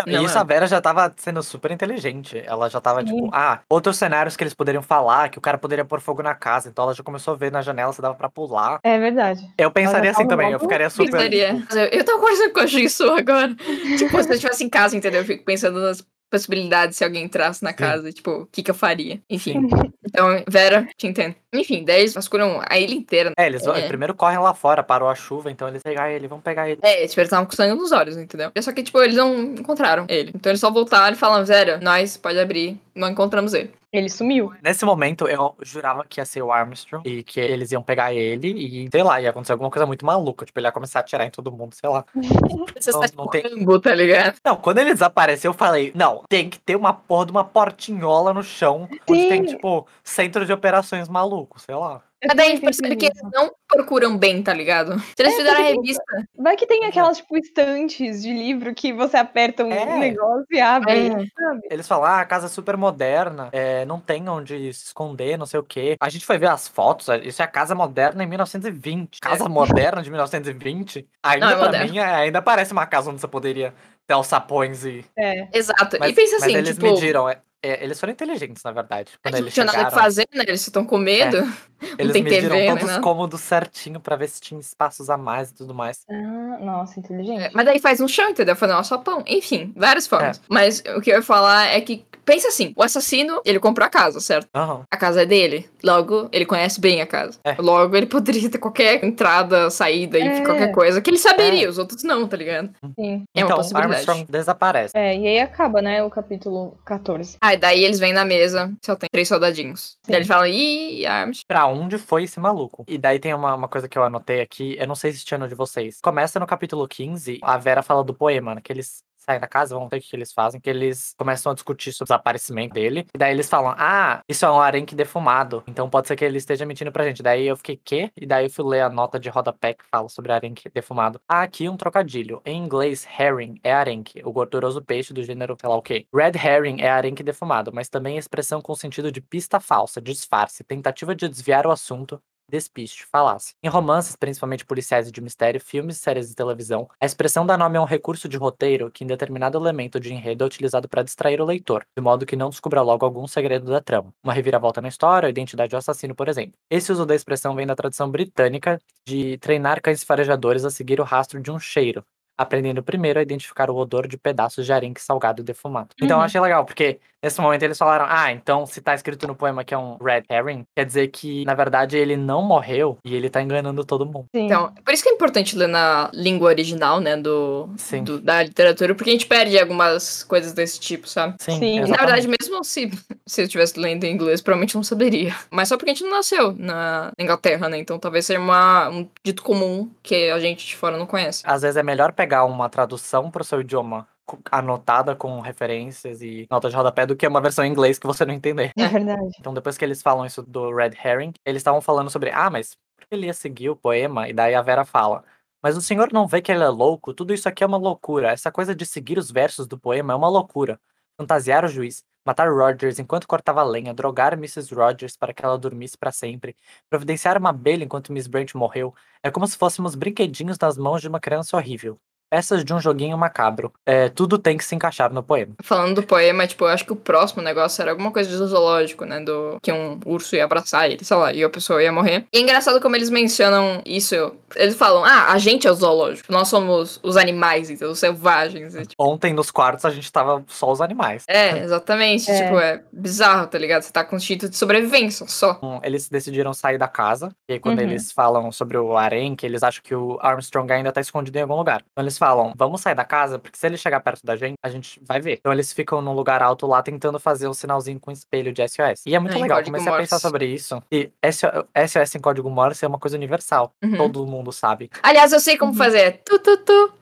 [0.07, 0.41] Não, e isso é.
[0.41, 2.41] a Vera já tava sendo super inteligente.
[2.45, 5.85] Ela já tava, tipo, ah, outros cenários que eles poderiam falar, que o cara poderia
[5.85, 6.69] pôr fogo na casa.
[6.69, 8.79] Então ela já começou a ver na janela se dava pra pular.
[8.83, 9.41] É verdade.
[9.57, 11.11] Eu pensaria assim também, eu ficaria super.
[11.11, 11.65] Pensaria.
[11.91, 13.55] Eu tô conversando com a Jisoo agora.
[13.97, 15.21] tipo, se eu estivesse em casa, entendeu?
[15.21, 18.13] Eu fico pensando nas possibilidade se alguém entrasse na casa, Sim.
[18.13, 19.19] tipo, o que que eu faria?
[19.29, 19.67] Enfim.
[20.09, 21.35] Então, Vera, te entendo.
[21.53, 23.31] Enfim, daí eles vasculham a ilha inteira.
[23.37, 23.87] É, eles é.
[23.87, 26.79] primeiro correm lá fora, parou a chuva, então eles pegar ele, vão pegar ele.
[26.83, 28.51] É, eles estavam com sangue nos olhos, entendeu?
[28.59, 30.31] Só que, tipo, eles não encontraram ele.
[30.33, 33.71] Então eles só voltaram e falaram, Vera, nós, pode abrir, não encontramos ele.
[33.91, 34.53] Ele sumiu.
[34.61, 38.49] Nesse momento, eu jurava que ia ser o Armstrong e que eles iam pegar ele
[38.49, 40.45] e, sei lá, ia acontecer alguma coisa muito maluca.
[40.45, 42.05] Tipo, ele ia começar a atirar em todo mundo, sei lá.
[42.79, 43.41] Você não, está não tem...
[43.81, 44.37] tá ligado?
[44.45, 48.33] Não, quando ele desapareceu, eu falei, não, tem que ter uma porra de uma portinhola
[48.33, 48.99] no chão, Sim.
[49.09, 52.01] onde tem, tipo, centro de operações maluco, sei lá.
[52.27, 54.99] Mas daí a gente percebe que eles não procuram bem, tá ligado?
[54.99, 56.03] Se eles é, fizeram a revista.
[56.37, 59.97] Vai que tem aquelas, tipo, estantes de livro que você aperta um é.
[59.97, 61.09] negócio e abre.
[61.09, 61.23] É.
[61.71, 65.45] Eles falam, ah, a casa é super moderna, é, não tem onde se esconder, não
[65.45, 65.95] sei o quê.
[65.99, 69.19] A gente foi ver as fotos, isso é a casa moderna em 1920.
[69.21, 69.49] Casa é.
[69.49, 71.07] moderna de 1920.
[71.23, 73.73] Ainda não, é pra mim, é, ainda parece uma casa onde você poderia
[74.17, 75.05] os sapões e.
[75.17, 75.47] É.
[75.53, 75.97] Exato.
[75.99, 76.93] Mas, e pensa assim, mas eles tipo...
[76.93, 77.29] mediram.
[77.29, 79.11] É, é, eles foram inteligentes, na verdade.
[79.21, 80.45] Quando eles não tinha nada que fazer, né?
[80.47, 81.37] Eles estão com medo.
[81.37, 81.69] É.
[81.97, 82.93] Eles mediram TV, todos né?
[82.93, 86.05] os cômodos certinho pra ver se tinha espaços a mais e tudo mais.
[86.09, 87.43] Ah, nossa, inteligente.
[87.43, 88.53] É, mas daí faz um chão, entendeu?
[88.53, 89.23] Fazer um sopão.
[89.25, 90.37] Enfim, várias formas.
[90.37, 90.41] É.
[90.49, 93.89] Mas o que eu ia falar é que pensa assim, o assassino, ele comprou a
[93.89, 94.47] casa, certo?
[94.55, 94.83] Uhum.
[94.91, 95.67] A casa é dele.
[95.83, 97.39] Logo, ele conhece bem a casa.
[97.43, 97.55] É.
[97.57, 100.41] Logo, ele poderia ter qualquer entrada, saída, é.
[100.41, 101.69] qualquer coisa que ele saberia, é.
[101.69, 102.69] os outros não, tá ligado?
[102.99, 103.23] Sim.
[103.35, 103.98] É então, uma possibilidade.
[103.99, 104.91] Armstrong desaparece.
[104.95, 107.37] É, e aí acaba, né, o capítulo 14.
[107.41, 109.97] Ah, e daí eles vêm na mesa, só tem três soldadinhos.
[110.03, 110.11] Sim.
[110.11, 111.45] Daí eles falam, ih, Armstrong.
[111.47, 112.83] Pra onde foi esse maluco?
[112.87, 115.37] E daí tem uma, uma coisa que eu anotei aqui, eu não sei se tinha
[115.37, 115.99] no de vocês.
[116.01, 119.75] Começa no capítulo 15, a Vera fala do poema, né, que eles saem da casa,
[119.75, 123.05] vamos ver o que eles fazem, que eles começam a discutir sobre o desaparecimento dele.
[123.13, 125.63] E daí eles falam: Ah, isso é um arenque defumado.
[125.67, 127.21] Então pode ser que ele esteja mentindo pra gente.
[127.21, 128.11] Daí eu fiquei, quê?
[128.17, 131.21] E daí eu fui ler a nota de rodapé que fala sobre arenque defumado.
[131.27, 132.41] Ah, aqui um trocadilho.
[132.45, 136.07] Em inglês, herring é arenque, o gorduroso peixe do gênero, sei lá o quê.
[136.13, 141.15] Red herring é arenque defumado, mas também expressão com sentido de pista falsa, disfarce, tentativa
[141.15, 143.55] de desviar o assunto, despiste, falácia.
[143.63, 147.77] Em romances, principalmente policiais e de mistério, filmes séries de televisão, a expressão dar nome
[147.77, 151.39] é um recurso de roteiro que em determinado elemento de enredo é utilizado para distrair
[151.41, 154.13] o leitor, de modo que não descubra logo algum segredo da trama.
[154.23, 156.53] Uma reviravolta na história, a identidade do assassino, por exemplo.
[156.69, 161.03] Esse uso da expressão vem da tradição britânica de treinar cães farejadores a seguir o
[161.03, 162.03] rastro de um cheiro,
[162.37, 165.89] aprendendo primeiro a identificar o odor de pedaços de arenque salgado e defumado.
[165.97, 166.23] Então eu uhum.
[166.23, 169.73] achei legal, porque nesse momento eles falaram: ah, então se tá escrito no poema que
[169.73, 173.41] é um red herring, quer dizer que, na verdade, ele não morreu e ele tá
[173.41, 174.25] enganando todo mundo.
[174.35, 174.45] Sim.
[174.45, 178.03] Então, por isso que é importante ler na língua original, né, do, Sim.
[178.03, 181.35] do da literatura, porque a gente perde algumas coisas desse tipo, sabe?
[181.39, 181.59] Sim.
[181.59, 181.79] Sim.
[181.81, 182.89] na verdade, mesmo se,
[183.25, 185.35] se eu estivesse lendo em inglês, provavelmente não saberia.
[185.51, 187.77] Mas só porque a gente não nasceu na Inglaterra, né?
[187.77, 191.43] Então talvez seja uma, um dito comum que a gente de fora não conhece.
[191.45, 194.07] Às vezes é melhor pegar pegar uma tradução para o seu idioma
[194.51, 198.25] anotada com referências e notas de rodapé do que uma versão em inglês que você
[198.25, 198.71] não entender.
[198.77, 199.35] É verdade.
[199.39, 202.75] Então, depois que eles falam isso do Red Herring, eles estavam falando sobre, ah, mas
[202.97, 204.27] por que ele ia seguir o poema?
[204.29, 205.23] E daí a Vera fala,
[205.61, 207.13] mas o senhor não vê que ele é louco?
[207.13, 208.31] Tudo isso aqui é uma loucura.
[208.31, 210.79] Essa coisa de seguir os versos do poema é uma loucura.
[211.17, 214.73] Fantasiar o juiz, matar Rogers enquanto cortava lenha, drogar Mrs.
[214.73, 216.55] Rogers para que ela dormisse para sempre,
[216.89, 221.07] providenciar uma abelha enquanto Miss Brent morreu, é como se fôssemos brinquedinhos nas mãos de
[221.07, 223.71] uma criança horrível peças de um joguinho macabro.
[223.85, 225.53] É, tudo tem que se encaixar no poema.
[225.63, 229.05] Falando do poema, tipo, eu acho que o próximo negócio era alguma coisa de zoológico,
[229.05, 229.19] né?
[229.19, 232.25] Do que um urso ia abraçar ele, sei lá, e a pessoa ia morrer.
[232.33, 234.15] E é engraçado como eles mencionam isso.
[234.55, 236.31] Eles falam, ah, a gente é o zoológico.
[236.31, 238.75] Nós somos os animais, então, os selvagens.
[238.75, 239.03] E, tipo...
[239.03, 241.25] Ontem nos quartos a gente tava só os animais.
[241.27, 242.29] É, exatamente.
[242.29, 242.43] É.
[242.43, 243.81] Tipo, é bizarro, tá ligado?
[243.81, 245.59] Você tá com instinto de sobrevivência só.
[245.83, 247.31] Eles decidiram sair da casa.
[247.47, 247.85] E aí, quando uhum.
[247.85, 251.41] eles falam sobre o harém, que eles acham que o Armstrong ainda tá escondido em
[251.41, 251.81] algum lugar.
[251.91, 254.69] Então eles falam: vamos sair da casa, porque se ele chegar perto da gente, a
[254.69, 255.37] gente vai ver.
[255.39, 259.03] Então eles ficam num lugar alto lá tentando fazer um sinalzinho com espelho de SOS.
[259.05, 259.63] E é muito é, legal.
[259.63, 259.97] Comecei Morse.
[259.97, 260.83] a pensar sobre isso.
[260.91, 263.73] E SOS em código Morse é uma coisa universal.
[263.83, 263.97] Uhum.
[263.97, 264.91] Todo mundo sabe.
[265.01, 265.77] Aliás, eu sei como uhum.
[265.77, 266.21] fazer.
[266.25, 266.93] Tu, tu, tu,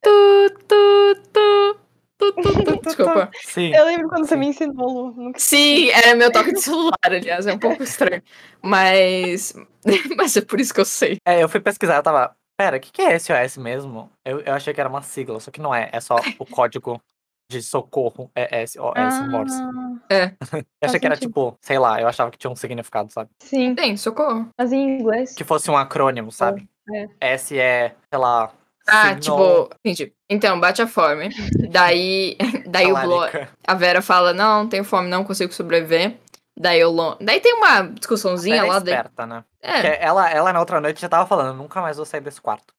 [0.00, 1.82] tu, tu, tu.
[2.84, 3.30] Desculpa.
[3.42, 3.74] Sim.
[3.74, 5.32] Eu lembro quando você me ensinou, Lu.
[5.36, 8.22] Sim, era meu toque de celular, aliás, é um pouco estranho.
[8.62, 9.54] Mas.
[10.16, 11.16] Mas é por isso que eu sei.
[11.26, 12.34] É, eu fui pesquisar, eu tava.
[12.62, 14.08] Pera, o que, que é SOS mesmo?
[14.24, 15.90] Eu, eu achei que era uma sigla, só que não é.
[15.92, 17.02] É só o código
[17.50, 19.60] de socorro é SOS ah, Morse.
[20.08, 20.32] É.
[20.52, 23.30] eu achei que era tipo, sei lá, eu achava que tinha um significado, sabe?
[23.40, 23.74] Sim.
[23.74, 24.48] Tem, socorro.
[24.56, 25.34] Mas em inglês.
[25.34, 26.68] Que fosse um acrônimo, sabe?
[27.20, 27.32] É.
[27.34, 28.52] S é, sei lá.
[28.86, 30.12] Ah, tipo, entendi.
[30.30, 31.30] Então, bate a fome.
[31.68, 33.22] Daí, daí o Blo...
[33.66, 36.16] a Vera fala: Não, tenho fome, não consigo sobreviver.
[36.56, 37.16] Daí, o Lon...
[37.20, 38.74] Daí tem uma discussãozinha lá.
[38.74, 39.44] É esperta, né?
[39.62, 40.04] É.
[40.04, 42.74] Ela, ela na outra noite já tava falando, nunca mais vou sair desse quarto.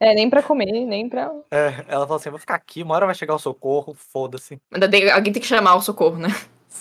[0.00, 1.30] É, nem pra comer, nem pra.
[1.50, 4.60] É, ela falou assim: vou ficar aqui, uma hora vai chegar o socorro, foda-se.
[5.14, 6.28] Alguém tem que chamar o socorro, né?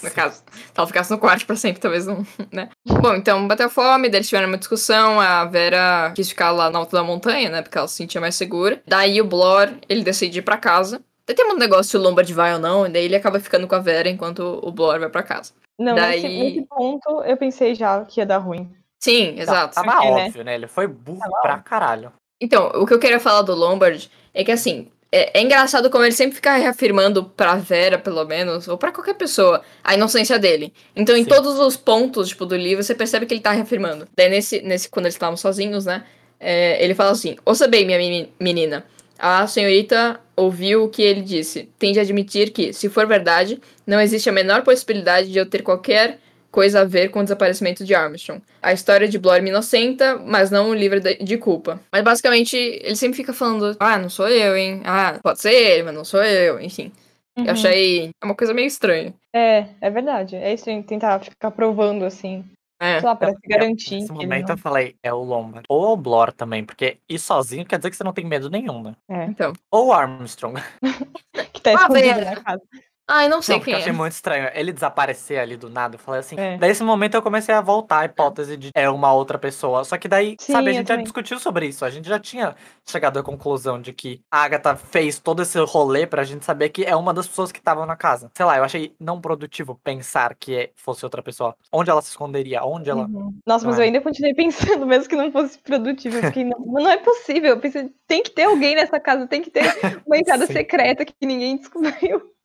[0.04, 0.44] No caso.
[0.52, 2.70] Se ela ficasse no quarto pra sempre, talvez não, né?
[2.86, 6.80] Bom, então bateu fome, daí eles tiveram uma discussão, a Vera quis ficar lá na
[6.80, 7.62] alta da montanha, né?
[7.62, 8.82] Porque ela se sentia mais segura.
[8.86, 11.02] Daí o Blor, ele decide ir pra casa.
[11.26, 13.68] Daí tem um negócio se o Lombard vai ou não, e daí ele acaba ficando
[13.68, 15.54] com a Vera enquanto o Blor vai pra casa.
[15.80, 16.22] Não, Daí...
[16.22, 18.72] nesse, nesse, ponto eu pensei já que ia dar ruim.
[19.00, 19.76] Sim, tá, exato.
[19.76, 20.26] Tava Porque, né?
[20.26, 20.56] óbvio, né?
[20.56, 22.12] Ele foi burro pra caralho.
[22.42, 26.04] Então, o que eu queria falar do Lombard é que, assim, é, é, engraçado como
[26.04, 30.74] ele sempre fica reafirmando pra Vera, pelo menos, ou pra qualquer pessoa, a inocência dele.
[30.96, 31.30] Então, em Sim.
[31.30, 34.08] todos os pontos, tipo, do livro, você percebe que ele tá reafirmando.
[34.16, 36.04] Daí, nesse, nesse quando eles estavam sozinhos, né,
[36.40, 38.86] é, ele fala assim, Ouça bem, minha menina,
[39.18, 41.70] a senhorita ouviu o que ele disse.
[41.80, 45.64] Tem de admitir que, se for verdade, não existe a menor possibilidade de eu ter
[45.64, 46.20] qualquer
[46.58, 48.42] coisa a ver com o desaparecimento de Armstrong.
[48.64, 51.80] A história de Bloor me inocenta, mas não o livra de culpa.
[51.92, 54.82] Mas basicamente, ele sempre fica falando: ah, não sou eu, hein?
[54.84, 56.92] Ah, pode ser ele, mas não sou eu, enfim.
[57.38, 57.46] Uhum.
[57.46, 59.14] Eu achei uma coisa meio estranha.
[59.36, 60.36] É, é verdade.
[60.36, 62.44] É estranho tentar ficar provando assim.
[62.82, 63.02] É.
[63.02, 64.00] Sei lá, pra se garantir.
[64.00, 64.56] Nesse momento não...
[64.56, 65.64] eu falei, é o Lombard.
[65.70, 68.82] Ou o Blor também, porque ir sozinho quer dizer que você não tem medo nenhum,
[68.82, 68.96] né?
[69.08, 69.26] É.
[69.26, 69.54] Então.
[69.70, 70.60] Ou o Armstrong.
[71.54, 72.64] que tá escondido na casa.
[73.10, 73.82] Ai, não sei não, quem eu é.
[73.82, 74.50] achei muito estranho.
[74.54, 75.96] Ele desaparecer ali do nada.
[75.96, 76.36] Eu falei assim.
[76.38, 76.58] É.
[76.58, 79.86] Daí, nesse momento, eu comecei a voltar a hipótese de é uma outra pessoa.
[79.86, 81.86] Só que daí, Sim, sabe, a gente já discutiu sobre isso.
[81.86, 82.54] A gente já tinha
[82.86, 86.84] chegado à conclusão de que a Agatha fez todo esse rolê pra gente saber que
[86.84, 88.30] é uma das pessoas que estavam na casa.
[88.36, 91.56] Sei lá, eu achei não produtivo pensar que fosse outra pessoa.
[91.72, 92.64] Onde ela se esconderia?
[92.66, 93.06] Onde ela.
[93.06, 93.34] Uhum.
[93.46, 93.82] Nossa, mas é.
[93.82, 96.18] eu ainda continuei pensando, mesmo que não fosse produtivo.
[96.18, 97.52] Eu fiquei, não, não é possível.
[97.52, 99.64] Eu pensei, tem que ter alguém nessa casa, tem que ter
[100.06, 102.36] uma entrada secreta que ninguém descobriu.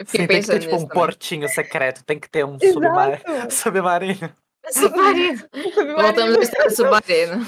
[0.00, 0.94] Eu Sim, tem que ter tipo um também.
[0.94, 3.20] portinho secreto, tem que ter um submar...
[3.52, 4.32] submarino.
[4.70, 5.38] Submarino.
[5.52, 6.02] submarino.
[6.02, 7.46] Voltamos ao estado submarino.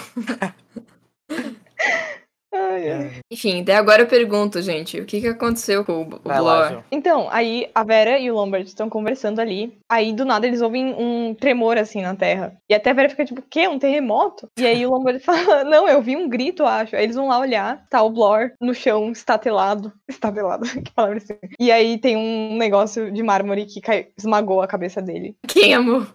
[2.54, 3.10] Ai, ai.
[3.30, 6.84] Enfim, até agora eu pergunto, gente, o que que aconteceu com o, o Blor?
[6.90, 9.78] Então, aí a Vera e o Lombard estão conversando ali.
[9.88, 12.54] Aí, do nada, eles ouvem um tremor, assim, na terra.
[12.68, 13.66] E até a Vera fica tipo, o quê?
[13.66, 14.48] Um terremoto?
[14.58, 16.94] E aí o Lombard fala, não, eu vi um grito, acho.
[16.94, 19.90] Aí eles vão lá olhar, tá o Blor no chão, estatelado.
[20.06, 21.38] Estatelado, que palavra assim.
[21.58, 24.08] E aí tem um negócio de mármore que cai...
[24.18, 25.36] esmagou a cabeça dele.
[25.48, 26.14] Quem, amor?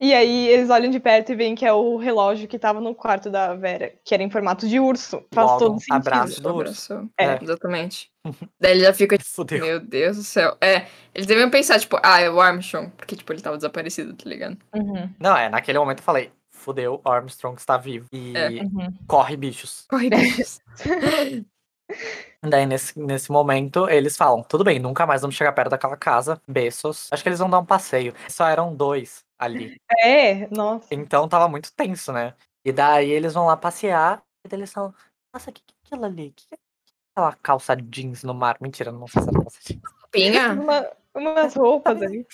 [0.00, 2.94] e aí eles olham de perto e veem que é o relógio que tava no
[2.94, 5.22] quarto da Vera, que era em formato de urso.
[5.32, 5.94] Faz Logo, todo sentido.
[5.96, 7.10] Abraço do urso.
[7.18, 7.38] É, é.
[7.42, 8.10] exatamente.
[8.60, 9.64] Daí ele já fica tipo, Fudeu.
[9.64, 10.56] meu Deus do céu.
[10.60, 14.28] É, eles devem pensar, tipo, ah, é o Armstrong, porque, tipo, ele tava desaparecido, tá
[14.28, 14.56] ligado?
[14.74, 15.10] Uhum.
[15.18, 18.06] Não, é, naquele momento eu falei, fudeu, Armstrong está vivo.
[18.12, 18.48] E é.
[18.62, 18.92] uhum.
[19.06, 19.86] corre bichos.
[19.88, 20.60] Corre bichos.
[22.44, 26.40] Daí, nesse, nesse momento, eles falam: tudo bem, nunca mais vamos chegar perto daquela casa.
[26.48, 27.08] Beijos.
[27.12, 28.14] Acho que eles vão dar um passeio.
[28.28, 29.76] Só eram dois ali.
[29.98, 30.86] É, nossa.
[30.90, 32.34] Então tava muito tenso, né?
[32.64, 34.22] E daí eles vão lá passear.
[34.44, 34.92] E daí eles falam:
[35.32, 36.32] nossa, o que, que é aquilo ali?
[36.36, 36.58] Que, que é
[37.14, 38.56] aquela calça jeans no mar?
[38.60, 39.82] Mentira, não sei se é calça jeans.
[40.10, 40.52] Pinha?
[40.54, 42.26] Uma, umas roupas ali.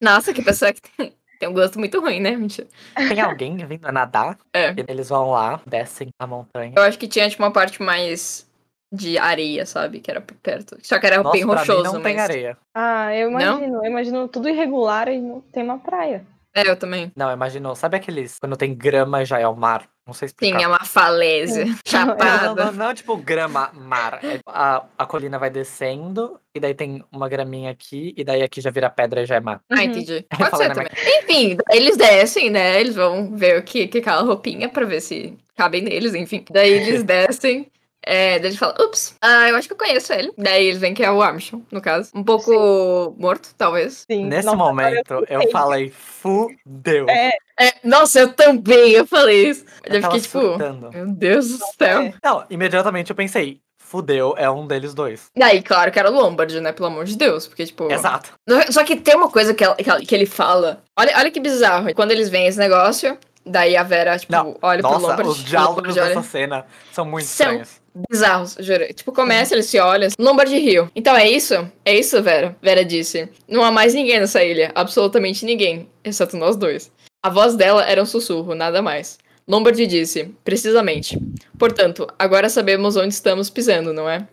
[0.00, 1.16] Nossa, que pessoa que tem.
[1.38, 2.32] Tem um gosto muito ruim, né?
[2.32, 2.66] Mentira.
[2.96, 4.36] Tem alguém vindo a nadar.
[4.52, 4.74] É.
[4.88, 6.72] eles vão lá, descem a montanha.
[6.76, 8.44] Eu acho que tinha, tipo, uma parte mais
[8.92, 10.00] de areia, sabe?
[10.00, 10.76] Que era por perto.
[10.82, 11.84] Só que era Nossa, bem rochoso.
[11.84, 12.02] não mas...
[12.02, 12.58] tem areia.
[12.74, 13.68] Ah, eu imagino.
[13.68, 13.84] Não?
[13.84, 16.26] Eu imagino tudo irregular e não tem uma praia.
[16.54, 17.12] É, eu também.
[17.14, 17.74] Não, imaginou.
[17.74, 18.38] Sabe aqueles.
[18.38, 19.88] Quando tem grama já é o mar?
[20.06, 20.58] Não sei explicar.
[20.58, 21.66] Sim, é uma falésia.
[21.86, 22.48] Chapada.
[22.48, 24.18] Não, não, não, não, é tipo grama, mar.
[24.24, 28.62] É, a, a colina vai descendo, e daí tem uma graminha aqui, e daí aqui
[28.62, 29.60] já vira pedra e já é mar.
[29.70, 30.24] Ah, entendi.
[30.36, 30.88] Pode ser também.
[31.04, 31.18] Minha...
[31.20, 32.80] Enfim, eles descem, né?
[32.80, 36.42] Eles vão ver o que, que aquela roupinha pra ver se cabem neles, enfim.
[36.50, 37.70] Daí eles descem.
[38.04, 40.32] É, daí ele fala, ups, ah, eu acho que eu conheço ele.
[40.38, 42.10] Daí eles veem que é o Armstrong, no caso.
[42.14, 43.14] Um pouco Sim.
[43.18, 44.04] morto, talvez.
[44.10, 44.24] Sim.
[44.26, 47.06] Nesse Nossa, momento, eu, eu falei, fudeu.
[47.08, 47.32] É.
[47.60, 47.74] é.
[47.84, 49.64] Nossa, eu também, eu falei isso.
[49.84, 50.90] Eu, eu fiquei tipo, surtando.
[50.90, 52.02] meu Deus do céu.
[52.02, 52.14] É.
[52.22, 55.30] Não, imediatamente eu pensei, fudeu, é um deles dois.
[55.36, 56.72] Daí, claro que era o Lombard, né?
[56.72, 57.46] Pelo amor de Deus.
[57.46, 57.90] Porque, tipo.
[57.90, 58.32] Exato.
[58.70, 59.64] Só que tem uma coisa que,
[60.06, 60.82] que ele fala.
[60.96, 61.92] Olha, olha que bizarro.
[61.94, 65.28] Quando eles veem esse negócio, daí a Vera, tipo, Não, olha nossa, pro Lombard.
[65.30, 67.80] Os diálogos dessa cena são muito são estranhos.
[68.10, 68.86] Bizarros, juro.
[68.92, 70.08] Tipo, começa, eles se olham.
[70.18, 70.90] Lombard Rio.
[70.94, 71.54] Então é isso?
[71.84, 72.56] É isso, Vera?
[72.62, 73.28] Vera disse.
[73.48, 74.70] Não há mais ninguém nessa ilha.
[74.74, 75.88] Absolutamente ninguém.
[76.04, 76.92] Exceto nós dois.
[77.22, 79.18] A voz dela era um sussurro, nada mais.
[79.46, 81.18] Lombard disse, precisamente.
[81.58, 84.28] Portanto, agora sabemos onde estamos pisando, não é?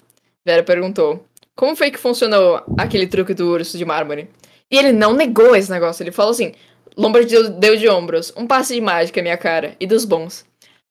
[0.45, 1.25] Vera perguntou.
[1.55, 4.29] Como foi que funcionou aquele truque do urso de mármore?
[4.69, 6.03] E ele não negou esse negócio.
[6.03, 6.51] Ele falou assim:
[6.97, 8.33] Lombard deu, deu de ombros.
[8.35, 9.75] Um passe de mágica, minha cara.
[9.79, 10.45] E dos bons.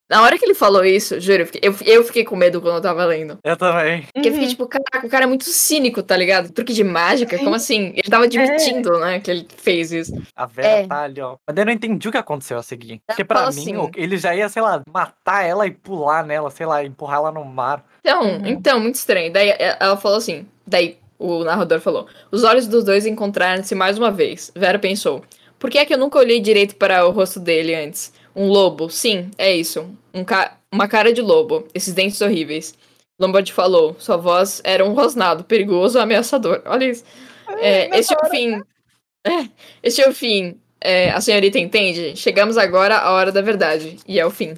[0.08, 2.76] Na hora que ele falou isso, juro, eu fiquei, eu, eu fiquei com medo quando
[2.76, 3.38] eu tava lendo.
[3.42, 4.06] Eu também.
[4.12, 6.52] Porque eu fiquei tipo, caraca, o cara é muito cínico, tá ligado?
[6.52, 7.92] Truque de mágica, como assim?
[7.96, 9.00] Ele tava admitindo, é.
[9.00, 10.12] né, que ele fez isso.
[10.36, 10.86] A Vera é.
[10.86, 11.36] tá ali, ó.
[11.46, 13.00] Mas eu não entendi o que aconteceu a seguir.
[13.06, 16.66] Porque pra mim, assim, ele já ia, sei lá, matar ela e pular nela, sei
[16.66, 17.82] lá, empurrar ela no mar.
[18.00, 18.46] Então, uhum.
[18.46, 19.32] então, muito estranho.
[19.32, 23.96] Daí é, ela falou assim, daí o narrador falou, os olhos dos dois encontraram-se mais
[23.96, 24.52] uma vez.
[24.54, 25.24] Vera pensou,
[25.58, 28.12] por que é que eu nunca olhei direito para o rosto dele antes?
[28.34, 29.88] Um lobo, sim, é isso.
[30.12, 32.74] Um ca uma cara de lobo, esses dentes horríveis.
[33.18, 36.62] Lombard falou, sua voz era um rosnado, perigoso, ameaçador.
[36.66, 37.04] Olha isso.
[37.58, 38.60] É, este é o fim.
[39.26, 39.48] É,
[39.82, 40.60] este é o fim.
[40.78, 42.14] É, a senhorita entende?
[42.14, 43.96] Chegamos agora à hora da verdade.
[44.06, 44.52] E é o fim.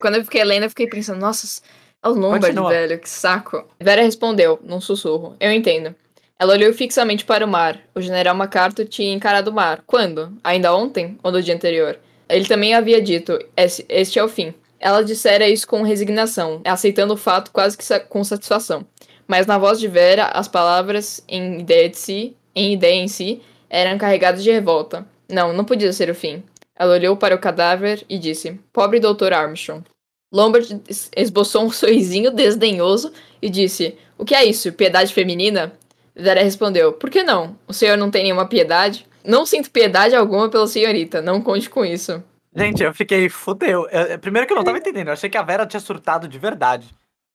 [0.00, 1.60] Quando eu fiquei lendo, eu fiquei pensando, nossa,
[2.04, 2.70] é o Lombard, Continua.
[2.70, 3.66] velho, que saco.
[3.80, 5.34] Vera respondeu, num sussurro.
[5.40, 5.92] Eu entendo.
[6.38, 7.80] Ela olhou fixamente para o mar.
[7.96, 9.82] O general MacArthur tinha encarado o mar.
[9.84, 10.32] Quando?
[10.44, 11.18] Ainda ontem?
[11.20, 11.98] Ou no dia anterior?
[12.32, 14.54] Ele também havia dito: Este é o fim.
[14.80, 18.84] Ela dissera isso com resignação, aceitando o fato quase que com satisfação.
[19.28, 23.40] Mas na voz de Vera, as palavras, em ideia de si, em ideia em si,
[23.70, 25.06] eram carregadas de revolta.
[25.28, 26.42] Não, não podia ser o fim.
[26.76, 29.32] Ela olhou para o cadáver e disse: Pobre Dr.
[29.32, 29.84] Armstrong.
[30.32, 30.80] Lombard
[31.14, 34.72] esboçou um sorrisinho desdenhoso e disse: O que é isso?
[34.72, 35.72] Piedade feminina?
[36.16, 37.56] Vera respondeu: Por que não?
[37.68, 39.06] O senhor não tem nenhuma piedade?
[39.24, 42.22] Não sinto piedade alguma pela senhorita, não conte com isso.
[42.54, 43.88] Gente, eu fiquei, fudeu.
[43.88, 46.38] Eu, primeiro que eu não tava entendendo, eu achei que a Vera tinha surtado de
[46.38, 46.88] verdade.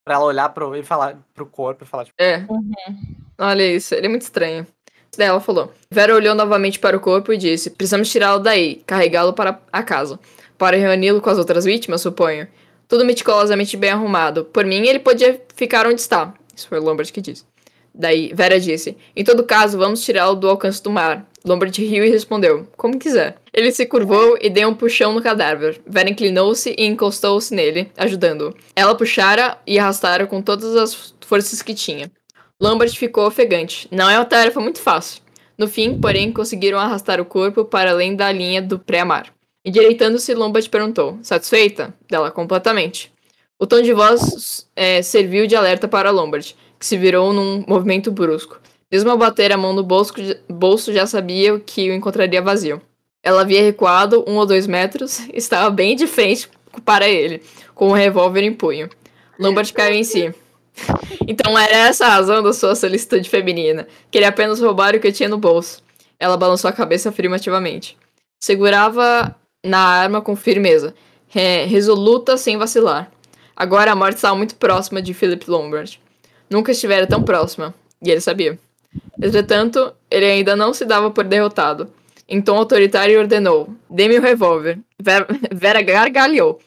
[0.04, 2.16] Pra ela olhar pro, e falar pro corpo e falar, tipo.
[2.18, 2.46] É.
[2.48, 3.16] Uhum.
[3.36, 4.66] Olha isso, ele é muito estranho.
[5.16, 5.72] Daí ela falou.
[5.90, 10.18] Vera olhou novamente para o corpo e disse: Precisamos tirá-lo daí, carregá-lo para a casa.
[10.56, 12.48] Para reuni-lo com as outras vítimas, suponho.
[12.86, 14.44] Tudo meticulosamente bem arrumado.
[14.44, 16.32] Por mim, ele podia ficar onde está.
[16.54, 17.44] Isso foi o Lombard que disse.
[17.94, 21.26] Daí, Vera disse: Em todo caso, vamos tirá-lo do alcance do mar.
[21.48, 23.38] Lombard riu e respondeu: Como quiser.
[23.54, 25.80] Ele se curvou e deu um puxão no cadáver.
[25.86, 28.54] Vera inclinou-se e encostou-se nele, ajudando-o.
[28.76, 32.10] Ela puxara e arrastara com todas as forças que tinha.
[32.60, 33.88] Lombard ficou ofegante.
[33.90, 35.22] Não é uma tarefa muito fácil.
[35.56, 39.32] No fim, porém, conseguiram arrastar o corpo para além da linha do pré-mar.
[39.64, 41.94] Endireitando-se, Lombard perguntou: Satisfeita?
[42.10, 43.10] Dela completamente.
[43.58, 48.12] O tom de voz é, serviu de alerta para Lombard, que se virou num movimento
[48.12, 48.60] brusco.
[48.90, 50.14] Mesmo ao bater a mão no bolso,
[50.48, 52.80] bolso já sabia que o encontraria vazio.
[53.22, 56.48] Ela havia recuado um ou dois metros estava bem de frente
[56.84, 57.42] para ele,
[57.74, 58.88] com o um revólver em punho.
[59.38, 60.32] Lombard caiu em si.
[61.26, 63.86] Então era essa a razão da sua solicitude feminina.
[64.10, 65.82] Queria apenas roubar o que tinha no bolso.
[66.18, 67.98] Ela balançou a cabeça afirmativamente.
[68.40, 70.94] Segurava na arma com firmeza,
[71.26, 73.10] re resoluta sem vacilar.
[73.56, 76.00] Agora a morte estava muito próxima de Philip Lombard.
[76.48, 78.58] Nunca estivera tão próxima, e ele sabia.
[79.20, 81.92] Entretanto, ele ainda não se dava por derrotado.
[82.28, 84.78] Em tom autoritário ordenou: Dê-me o revólver.
[85.52, 86.60] Vera gargalhou.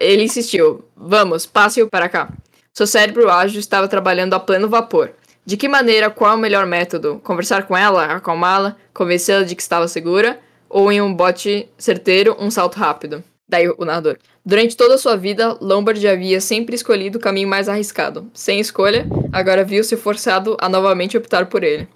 [0.00, 2.30] Ele insistiu: Vamos, passe-o para cá.
[2.72, 5.12] Seu cérebro ágil estava trabalhando a pleno vapor.
[5.44, 7.20] De que maneira, qual o melhor método?
[7.24, 10.38] Conversar com ela, acalmá-la, convencê-la de que estava segura?
[10.68, 13.24] Ou em um bote certeiro, um salto rápido?
[13.48, 14.18] Daí o narrador.
[14.44, 18.30] Durante toda a sua vida, Lombard havia sempre escolhido o caminho mais arriscado.
[18.34, 21.88] Sem escolha, agora viu-se forçado a novamente optar por ele.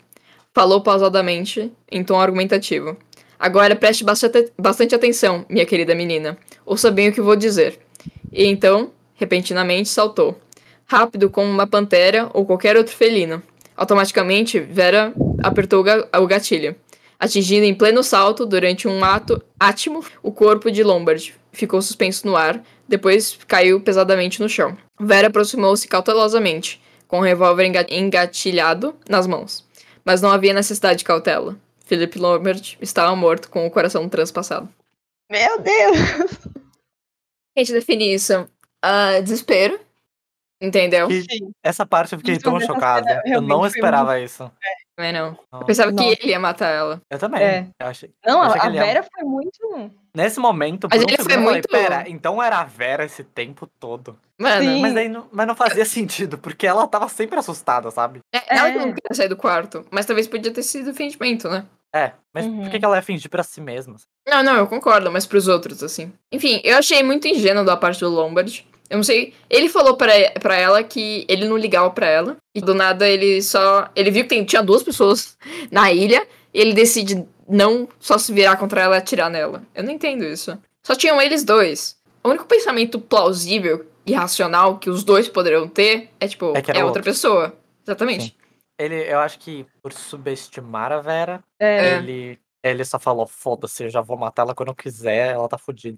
[0.55, 2.97] Falou pausadamente, em tom argumentativo.
[3.39, 6.39] Agora preste bastante atenção, minha querida menina.
[6.65, 7.79] Ouça bem o que vou dizer.
[8.33, 10.41] E então, repentinamente, saltou
[10.87, 13.43] rápido como uma pantera ou qualquer outro felino.
[13.75, 15.13] Automaticamente, Vera
[15.43, 16.77] apertou o gatilho,
[17.19, 21.35] atingindo em pleno salto durante um ato átimo o corpo de Lombard.
[21.53, 24.77] Ficou suspenso no ar, depois caiu pesadamente no chão.
[25.01, 29.67] Vera aproximou-se cautelosamente, com o revólver engatilhado nas mãos.
[30.05, 31.57] Mas não havia necessidade de cautela.
[31.85, 34.69] Philip Lombard estava morto com o coração transpassado.
[35.31, 35.99] Meu Deus!
[37.57, 38.49] A gente define isso.
[38.83, 39.79] Uh, desespero,
[40.63, 41.09] Entendeu?
[41.61, 43.09] essa parte eu fiquei tão chocado.
[43.27, 44.25] Eu não esperava muito...
[44.25, 44.45] isso.
[44.45, 44.82] É.
[44.99, 45.13] Não.
[45.13, 45.61] não.
[45.61, 46.05] Eu pensava Nossa.
[46.05, 47.01] que ele ia matar ela.
[47.11, 47.43] Eu também.
[47.43, 47.67] É.
[47.81, 49.03] Eu achei, não, eu achei a Vera ia...
[49.03, 49.91] foi muito.
[50.15, 51.69] Nesse momento, mas ele foi muito.
[51.71, 54.19] Falei, Pera, então era a Vera esse tempo todo.
[54.39, 54.81] Mano, Sim.
[54.81, 58.21] mas aí não, mas não fazia sentido, porque ela tava sempre assustada, sabe?
[58.35, 58.75] É, ela é.
[58.75, 61.65] não queria sair do quarto, mas talvez podia ter sido fingimento, né?
[61.95, 62.63] É, mas uhum.
[62.63, 63.97] por que ela ia fingir pra si mesma?
[64.27, 66.13] Não, não, eu concordo, mas pros outros, assim.
[66.31, 68.67] Enfim, eu achei muito ingênuo da parte do Lombard.
[68.93, 69.33] Eu não sei.
[69.49, 72.37] Ele falou pra, pra ela que ele não ligava pra ela.
[72.55, 73.91] E do nada ele só.
[73.97, 75.39] Ele viu que tem, tinha duas pessoas
[75.73, 76.29] na ilha.
[76.53, 79.63] E ele decide não só se virar contra ela e atirar nela.
[79.75, 80.59] Eu não entendo isso.
[80.83, 81.97] Só tinham eles dois.
[82.23, 86.85] O único pensamento plausível e racional que os dois poderiam ter é tipo, é, é
[86.85, 87.57] outra pessoa.
[87.83, 88.25] Exatamente.
[88.25, 88.33] Sim.
[88.79, 91.97] Ele, eu acho que por subestimar a Vera, é.
[91.97, 95.57] ele, ele só falou: foda-se, eu já vou matar ela quando eu quiser, ela tá
[95.57, 95.97] fodida.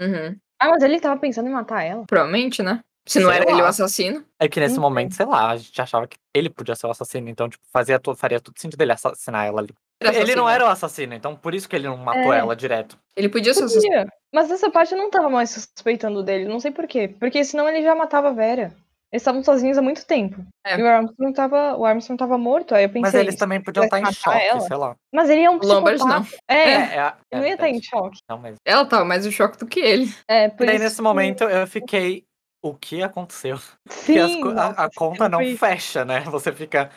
[0.00, 0.38] Uhum.
[0.60, 2.04] Ah, mas ele tava pensando em matar ela.
[2.06, 2.82] Provavelmente, né?
[3.06, 3.52] Se não sei era lá.
[3.52, 4.24] ele o assassino.
[4.38, 7.28] É que nesse momento, sei lá, a gente achava que ele podia ser o assassino,
[7.30, 9.74] então, tipo, fazia faria todo sentido dele assassinar ela ali.
[10.00, 12.38] Ele não era o assassino, então por isso que ele não matou é.
[12.38, 12.98] ela direto.
[13.16, 14.06] Ele podia ser assassino.
[14.32, 17.08] Mas nessa parte eu não tava mais suspeitando dele, não sei porquê.
[17.18, 18.74] Porque senão ele já matava a Vera.
[19.10, 20.44] Eles estavam sozinhos há muito tempo.
[20.66, 20.78] É.
[20.78, 23.00] E o Armstrong tava, o Armstrong tava morto, aí eu pensei...
[23.02, 24.60] Mas eles também podiam estar em choque, ela.
[24.60, 24.96] sei lá.
[25.14, 26.26] Mas ele é um Lambert não.
[26.46, 28.18] É, é, é, ele não ia estar em choque.
[28.28, 28.56] Não, mas...
[28.66, 30.14] Ela tava mais em choque do que ele.
[30.28, 32.24] É, por e daí isso nesse momento eu fiquei...
[32.60, 33.56] O que aconteceu?
[33.88, 36.20] Sim, as, a, a, conta não fecha, né?
[36.22, 36.90] Você fica...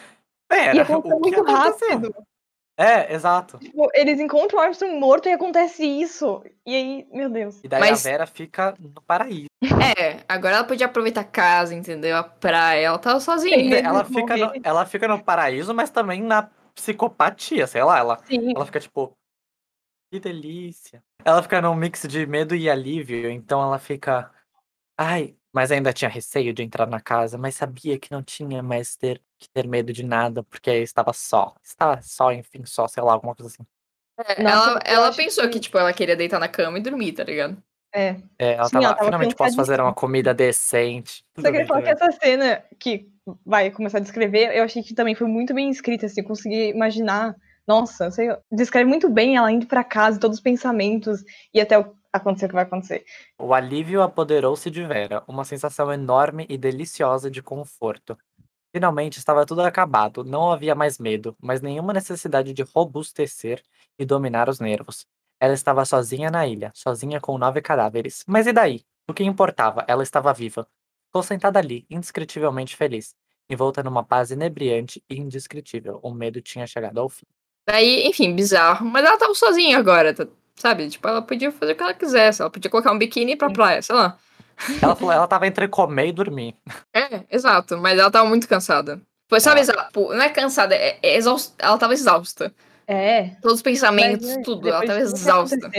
[0.49, 1.89] Pera, e aconteceu muito aconteceu?
[1.89, 2.15] rápido.
[2.81, 3.59] É, exato.
[3.59, 6.43] Tipo, eles encontram o Armstrong morto e acontece isso.
[6.65, 7.63] E aí, meu Deus.
[7.63, 8.03] E daí Mas...
[8.03, 9.45] a Vera fica no paraíso.
[9.95, 12.17] É, agora ela podia aproveitar a casa, entendeu?
[12.17, 13.77] A praia, ela tava sozinha.
[13.77, 17.99] Ela fica, no, ela fica no paraíso, mas também na psicopatia, sei lá.
[17.99, 18.19] Ela,
[18.55, 19.15] ela fica tipo,
[20.11, 21.03] que delícia.
[21.23, 24.31] Ela fica num mix de medo e alívio, então ela fica.
[24.97, 28.95] Ai, mas ainda tinha receio de entrar na casa, mas sabia que não tinha mais
[28.95, 31.55] ter que ter medo de nada, porque estava só.
[31.63, 33.65] Estava só, enfim, só, sei lá, alguma coisa assim.
[34.27, 35.51] É, Nossa, ela ela pensou que...
[35.51, 37.61] que, tipo, ela queria deitar na cama e dormir, tá ligado?
[37.93, 38.15] É.
[38.39, 41.25] é ela, Sim, tava, ela tava finalmente posso fazer uma comida decente.
[41.37, 43.09] Só queria falar que essa cena que
[43.45, 47.35] vai começar a descrever, eu achei que também foi muito bem escrita, assim, consegui imaginar.
[47.67, 51.93] Nossa, sei, descreve muito bem ela indo para casa, todos os pensamentos e até o
[52.13, 53.05] acontecer o que vai acontecer.
[53.37, 58.17] O alívio apoderou-se de Vera, uma sensação enorme e deliciosa de conforto.
[58.73, 63.61] Finalmente estava tudo acabado, não havia mais medo, mas nenhuma necessidade de robustecer
[63.99, 65.05] e dominar os nervos.
[65.39, 68.23] Ela estava sozinha na ilha, sozinha com nove cadáveres.
[68.27, 68.81] Mas e daí?
[69.09, 69.83] O que importava?
[69.87, 70.67] Ela estava viva.
[71.07, 73.13] Ficou sentada ali, indescritivelmente feliz,
[73.49, 75.99] envolta numa paz inebriante e indescritível.
[76.01, 77.25] O medo tinha chegado ao fim.
[77.67, 78.85] Daí, enfim, bizarro.
[78.85, 80.89] Mas ela estava sozinha agora, tá, sabe?
[80.89, 82.41] Tipo, ela podia fazer o que ela quisesse.
[82.41, 84.17] Ela podia colocar um biquíni pra praia, sei lá.
[84.81, 86.55] Ela falou, ela tava entre comer e dormir.
[86.93, 89.01] É, exato, mas ela tava muito cansada.
[89.27, 89.89] Pois sabe, ah.
[89.95, 91.55] não é cansada, é, é exausta.
[91.57, 92.53] Ela tava exausta.
[92.85, 93.29] É.
[93.41, 95.71] Todos os pensamentos, mas, tudo, ela tava exausta.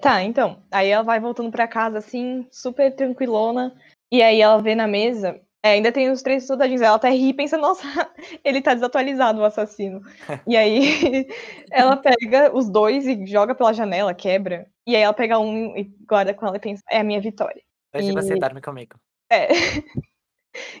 [0.00, 0.62] Tá, então.
[0.70, 3.74] Aí ela vai voltando pra casa, assim, super tranquilona.
[4.12, 6.82] E aí ela vê na mesa, é, ainda tem os três soldadinhos.
[6.82, 7.82] Ela até ri e pensa, nossa,
[8.44, 10.02] ele tá desatualizado, o assassino.
[10.46, 11.26] e aí
[11.72, 14.66] ela pega os dois e joga pela janela, quebra.
[14.86, 17.62] E aí ela pega um e guarda com ela e pensa, é a minha vitória.
[17.96, 18.12] Hoje e...
[18.12, 18.96] você dorme comigo.
[19.32, 19.48] É.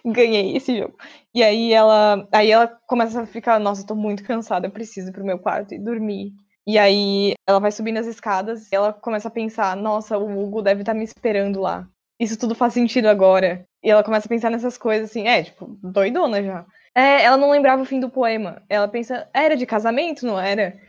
[0.04, 0.98] Ganhei esse jogo.
[1.34, 5.24] E aí ela, aí ela começa a ficar, nossa, tô muito cansada, preciso ir pro
[5.24, 6.34] meu quarto e dormir.
[6.66, 10.60] E aí ela vai subindo as escadas e ela começa a pensar, nossa, o Hugo
[10.60, 11.88] deve estar tá me esperando lá.
[12.20, 13.66] Isso tudo faz sentido agora.
[13.84, 16.64] E ela começa a pensar nessas coisas assim, é, tipo, doidona já.
[16.94, 18.62] É, ela não lembrava o fim do poema.
[18.66, 20.80] Ela pensa, era de casamento, não era?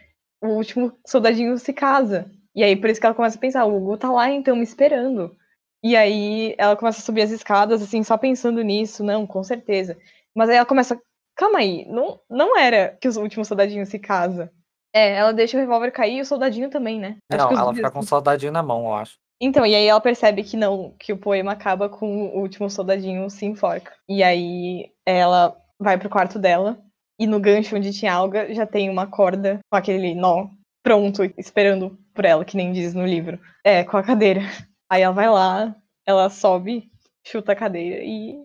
[0.41, 2.31] O último soldadinho se casa.
[2.55, 4.63] E aí por isso que ela começa a pensar, o Hugo tá lá então me
[4.63, 5.35] esperando.
[5.83, 9.97] E aí ela começa a subir as escadas, assim, só pensando nisso, não, com certeza.
[10.33, 10.97] Mas aí ela começa,
[11.35, 14.49] calma aí, não, não era que o último soldadinho se casa.
[14.93, 17.17] É, ela deixa o revólver cair e o soldadinho também, né?
[17.29, 19.17] Não, ela fica com o soldadinho na mão, eu acho.
[19.41, 23.29] Então, e aí ela percebe que não, que o poema acaba com o último soldadinho
[23.29, 23.93] se enforca.
[24.07, 26.79] E aí ela vai pro quarto dela,
[27.19, 30.47] e no gancho onde tinha alga já tem uma corda com aquele nó
[30.83, 33.39] pronto, esperando por ela, que nem diz no livro.
[33.63, 34.41] É, com a cadeira.
[34.87, 36.91] Aí ela vai lá, ela sobe,
[37.25, 38.37] chuta a cadeira e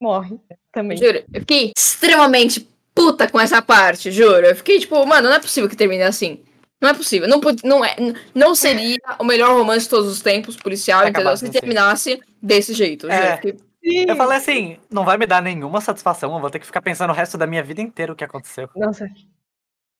[0.00, 0.40] morre
[0.72, 0.96] também.
[0.96, 4.46] Juro, eu fiquei extremamente puta com essa parte, juro.
[4.46, 6.42] Eu fiquei tipo, mano, não é possível que termine assim.
[6.80, 7.28] Não é possível.
[7.28, 7.96] Não, não, é,
[8.34, 11.36] não seria o melhor romance de todos os tempos, policial, é entendeu?
[11.36, 13.10] Se terminasse desse jeito.
[13.10, 13.40] É.
[13.82, 17.10] Eu falei assim, não vai me dar nenhuma satisfação, eu vou ter que ficar pensando
[17.10, 18.68] o resto da minha vida inteira o que aconteceu.
[18.76, 19.08] Nossa.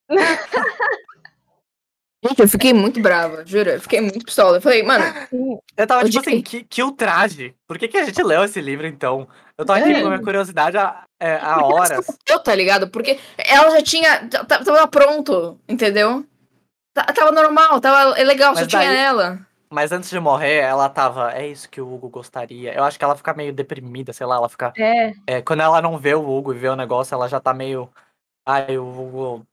[2.24, 3.70] Gente, eu fiquei muito brava, juro.
[3.70, 4.56] Eu fiquei muito pistola.
[4.56, 5.04] Eu falei, mano.
[5.76, 7.54] Eu tava tipo assim, que, que ultraje.
[7.66, 9.28] Por que, que a gente leu esse livro então?
[9.56, 10.00] Eu tava aqui é.
[10.00, 12.06] com a minha curiosidade há, é, há horas.
[12.28, 12.88] Eu, tá ligado?
[12.90, 14.28] Porque ela já tinha.
[14.28, 16.26] Tava pronto, entendeu?
[17.04, 18.86] Tava normal, tava legal, Mas só daí...
[18.86, 19.46] tinha ela.
[19.70, 21.32] Mas antes de morrer, ela tava.
[21.32, 22.72] É isso que o Hugo gostaria.
[22.74, 24.72] Eu acho que ela fica meio deprimida, sei lá, ela fica.
[24.76, 25.12] É.
[25.26, 27.90] é quando ela não vê o Hugo e vê o negócio, ela já tá meio.
[28.46, 29.46] Ai, o Hugo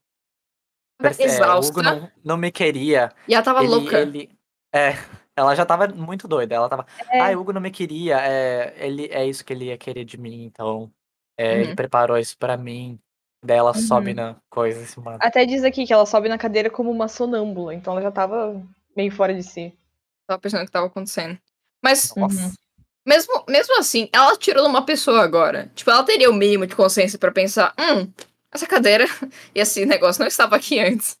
[1.02, 1.44] Exausta.
[1.44, 3.12] É, o Hugo não, não me queria.
[3.28, 3.98] E ela tava ele, louca.
[3.98, 4.30] Ele,
[4.74, 4.94] é,
[5.36, 6.54] ela já tava muito doida.
[6.54, 6.86] Ela tava.
[7.10, 7.20] É.
[7.20, 8.18] Ai, o Hugo não me queria.
[8.20, 10.90] É, ele, é isso que ele ia querer de mim, então.
[11.36, 11.60] É, uhum.
[11.60, 12.98] Ele preparou isso para mim.
[13.46, 13.80] Daí ela uhum.
[13.80, 15.16] sobe na coisa em cima.
[15.20, 18.60] Até diz aqui que ela sobe na cadeira como uma sonâmbula, então ela já tava
[18.96, 19.72] meio fora de si.
[20.26, 21.38] Tava pensando o que tava acontecendo.
[21.82, 22.12] Mas.
[22.16, 22.52] Uhum.
[23.06, 25.70] Mesmo, mesmo assim, ela tirou uma pessoa agora.
[25.76, 28.12] Tipo, ela teria o mínimo de consciência para pensar: hum,
[28.52, 29.04] essa cadeira
[29.54, 31.16] e esse negócio não estava aqui antes.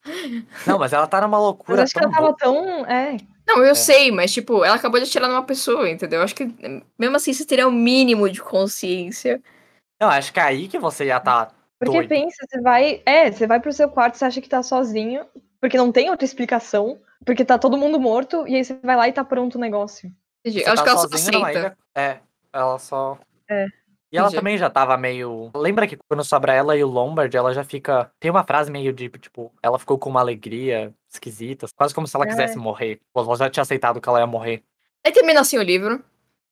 [0.66, 1.82] Não, mas ela tá numa loucura.
[1.82, 2.84] Mas acho que ela tava tão.
[2.86, 3.16] É.
[3.46, 3.74] Não, eu é.
[3.74, 6.22] sei, mas tipo, ela acabou de atirar numa pessoa, entendeu?
[6.22, 6.52] Acho que
[6.98, 9.40] mesmo assim você teria o um mínimo de consciência.
[10.00, 11.20] Não, acho que é aí que você estar.
[11.20, 12.08] Tá porque doido.
[12.08, 13.02] pensa, você vai.
[13.04, 15.26] É, você vai pro seu quarto, você acha que tá sozinho,
[15.60, 19.08] porque não tem outra explicação, porque tá todo mundo morto, e aí você vai lá
[19.08, 20.10] e tá pronto o negócio.
[20.44, 20.64] Entendi.
[20.64, 21.78] Acho tá que ela só aceita.
[21.94, 22.18] É,
[22.52, 23.18] ela só.
[23.50, 23.66] É.
[24.12, 25.50] E ela também já tava meio.
[25.54, 28.10] Lembra que quando sobra ela e o Lombard, ela já fica.
[28.20, 32.16] Tem uma frase meio de, tipo, ela ficou com uma alegria esquisita, quase como se
[32.16, 32.28] ela é.
[32.28, 33.00] quisesse morrer.
[33.14, 34.62] Ela já tinha aceitado que ela ia morrer.
[35.04, 36.02] Aí termina assim o livro,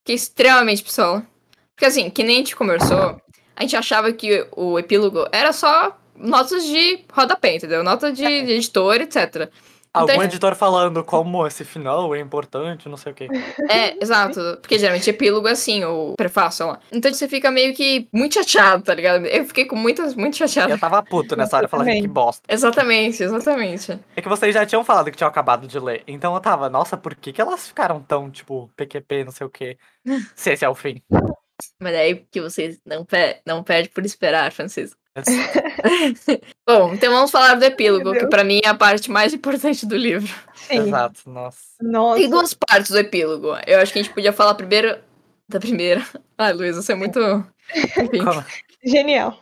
[0.04, 1.26] que é extremamente pistola.
[1.74, 3.20] Porque assim, que nem a gente conversou,
[3.56, 7.82] a gente achava que o epílogo era só notas de rodapé, entendeu?
[7.82, 8.44] Nota de, é.
[8.44, 9.50] de editor, etc.
[9.94, 13.28] Algum então, editor falando como esse final é importante, não sei o quê.
[13.70, 14.58] É, exato.
[14.60, 16.80] Porque geralmente epílogo é assim, o prefácio lá.
[16.90, 19.24] Então você fica meio que muito chateado, tá ligado?
[19.24, 20.72] Eu fiquei com muitas, muito chateado.
[20.72, 22.42] Eu tava puto nessa hora, falando que bosta.
[22.52, 23.96] Exatamente, exatamente.
[24.16, 26.02] É que vocês já tinham falado que tinham acabado de ler.
[26.08, 29.50] Então eu tava, nossa, por que, que elas ficaram tão, tipo, PQP, não sei o
[29.50, 29.78] quê?
[30.34, 31.00] Se esse é o fim.
[31.80, 34.98] Mas é aí que vocês não, pe não perde por esperar, Francisco.
[36.66, 39.96] Bom, então vamos falar do epílogo, que para mim é a parte mais importante do
[39.96, 40.32] livro.
[40.54, 40.88] Sim.
[40.88, 41.58] Exato, nossa.
[41.80, 42.20] nossa.
[42.20, 43.48] Tem duas partes do epílogo.
[43.66, 44.98] Eu acho que a gente podia falar primeiro
[45.48, 46.04] da primeira.
[46.36, 47.18] Ai, Luísa, você é muito.
[47.74, 48.44] Enfim.
[48.84, 49.38] Genial.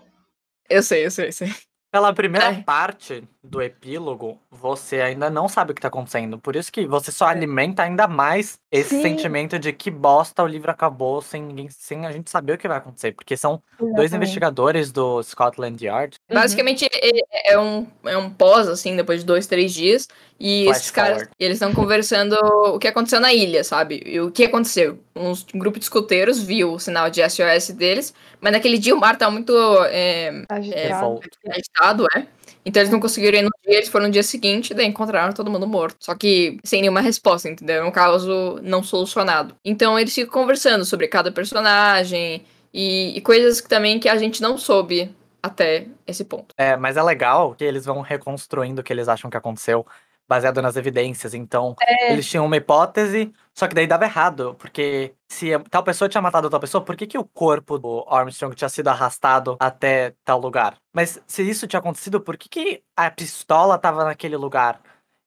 [0.69, 1.53] Eu sei, eu sei, eu sei.
[1.93, 2.63] Pela primeira é.
[2.63, 6.39] parte do epílogo, você ainda não sabe o que tá acontecendo.
[6.39, 7.33] Por isso que você só é.
[7.33, 9.03] alimenta ainda mais esse Sim.
[9.03, 12.67] sentimento de que bosta o livro acabou sem ninguém, sem a gente saber o que
[12.67, 13.13] vai acontecer.
[13.13, 13.97] Porque são Exatamente.
[13.97, 16.17] dois investigadores do Scotland Yard.
[16.31, 16.37] Uhum.
[16.37, 20.09] Basicamente, é, é, um, é um pós, assim, depois de dois, três dias.
[20.41, 21.35] E Flash esses caras, forward.
[21.39, 24.03] eles estão conversando o que aconteceu na ilha, sabe?
[24.07, 24.99] E o que aconteceu?
[25.15, 29.01] Um, um grupo de escuteiros viu o sinal de SOS deles, mas naquele dia o
[29.01, 29.53] mar tá muito
[29.85, 31.21] é, agitado.
[31.45, 32.27] É, agitado, é.
[32.65, 35.51] Então eles não conseguiram ir no dia, eles foram no dia seguinte, daí encontraram todo
[35.51, 35.97] mundo morto.
[36.01, 37.83] Só que sem nenhuma resposta, entendeu?
[37.83, 39.57] É um caso não solucionado.
[39.65, 44.41] Então eles ficam conversando sobre cada personagem e, e coisas que também que a gente
[44.41, 46.55] não soube até esse ponto.
[46.57, 49.85] É, mas é legal que eles vão reconstruindo o que eles acham que aconteceu
[50.29, 51.35] baseado nas evidências.
[51.35, 52.13] Então, é.
[52.13, 56.49] eles tinham uma hipótese, só que daí dava errado, porque se tal pessoa tinha matado
[56.49, 60.77] tal pessoa, por que, que o corpo do Armstrong tinha sido arrastado até tal lugar?
[60.93, 64.81] Mas se isso tinha acontecido, por que, que a pistola estava naquele lugar?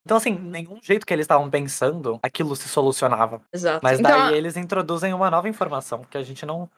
[0.06, 3.42] Então, assim, nenhum jeito que eles estavam pensando, aquilo se solucionava.
[3.52, 3.80] Exato.
[3.84, 6.70] Mas daí então, eles introduzem uma nova informação, que a gente não.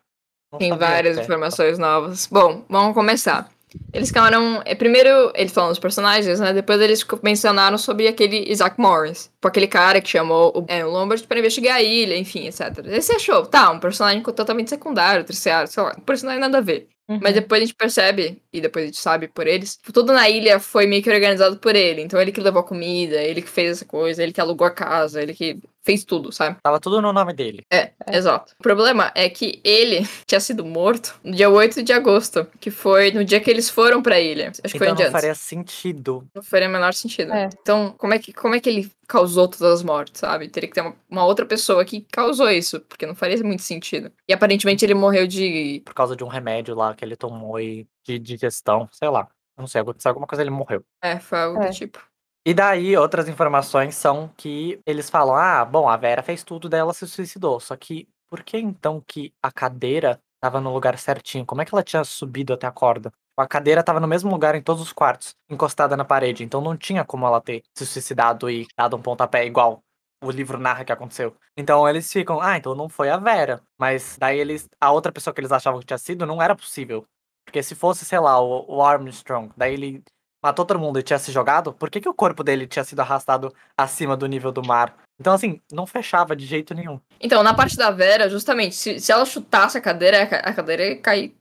[0.52, 2.28] não tem várias informações novas.
[2.28, 3.50] Bom, vamos começar.
[3.94, 4.62] Eles ficaram.
[4.66, 6.54] É, primeiro, eles falam dos personagens, né?
[6.54, 9.26] Depois eles mencionaram sobre aquele Isaac Morris.
[9.34, 12.62] Tipo, aquele cara que chamou o, é, o Lombard pra investigar a ilha, enfim, etc.
[12.86, 16.62] Aí você achou, tá, um personagem totalmente secundário, terciário, sei lá, um personagem nada a
[16.62, 16.88] ver.
[17.10, 17.20] Uhum.
[17.22, 20.30] Mas depois a gente percebe, e depois a gente sabe por eles, tipo, tudo na
[20.30, 22.02] ilha foi meio que organizado por ele.
[22.02, 24.72] Então ele que levou a comida, ele que fez essa coisa, ele que alugou a
[24.72, 25.58] casa, ele que
[25.88, 26.58] fez tudo, sabe?
[26.62, 27.64] Tava tudo no nome dele.
[27.72, 28.54] É, é, exato.
[28.60, 33.12] O problema é que ele tinha sido morto no dia 8 de agosto, que foi
[33.12, 34.50] no dia que eles foram pra ilha.
[34.50, 36.28] Acho que então foi não faria sentido.
[36.36, 37.32] Não faria o menor sentido.
[37.32, 37.48] É.
[37.62, 40.50] Então, como é, que, como é que ele causou todas as mortes, sabe?
[40.50, 44.12] Teria que ter uma, uma, outra pessoa que causou isso, porque não faria muito sentido.
[44.28, 45.82] E aparentemente ele morreu de.
[45.86, 49.30] Por causa de um remédio lá que ele tomou e de digestão, sei lá.
[49.58, 50.84] Não sei, aconteceu alguma coisa ele morreu.
[51.02, 51.70] É, foi algo é.
[51.70, 52.06] do tipo.
[52.48, 56.94] E daí, outras informações são que eles falam: ah, bom, a Vera fez tudo, dela
[56.94, 57.60] se suicidou.
[57.60, 61.46] Só que, por que então que a cadeira tava no lugar certinho?
[61.46, 63.12] Como é que ela tinha subido até a corda?
[63.36, 66.42] A cadeira tava no mesmo lugar em todos os quartos, encostada na parede.
[66.42, 69.84] Então não tinha como ela ter se suicidado e dado um pontapé igual
[70.24, 71.36] o livro narra que aconteceu.
[71.58, 73.62] Então eles ficam, ah, então não foi a Vera.
[73.78, 74.70] Mas daí eles.
[74.80, 77.06] A outra pessoa que eles achavam que tinha sido não era possível.
[77.46, 80.04] Porque se fosse, sei lá, o, o Armstrong, daí ele
[80.48, 83.00] matou todo mundo e tinha se jogado, por que, que o corpo dele tinha sido
[83.02, 84.96] arrastado acima do nível do mar?
[85.20, 87.00] Então, assim, não fechava de jeito nenhum.
[87.20, 91.02] Então, na parte da Vera, justamente, se, se ela chutasse a cadeira, a cadeira ia
[91.02, 91.36] cair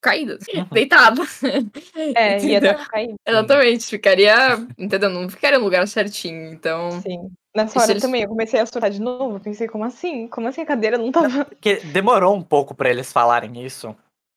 [0.00, 0.68] caída, assim, uhum.
[0.72, 1.22] deitada.
[2.16, 3.14] É, ia dar caída.
[3.26, 4.34] Exatamente, ficaria,
[4.76, 5.08] entendeu?
[5.08, 7.00] Não ficaria no lugar certinho, então...
[7.00, 7.30] Sim.
[7.54, 8.02] Nessa hora eles...
[8.02, 10.26] também, eu comecei a surtar de novo, pensei, como assim?
[10.28, 11.44] Como assim a cadeira não tava...
[11.44, 13.94] Porque demorou um pouco para eles falarem isso.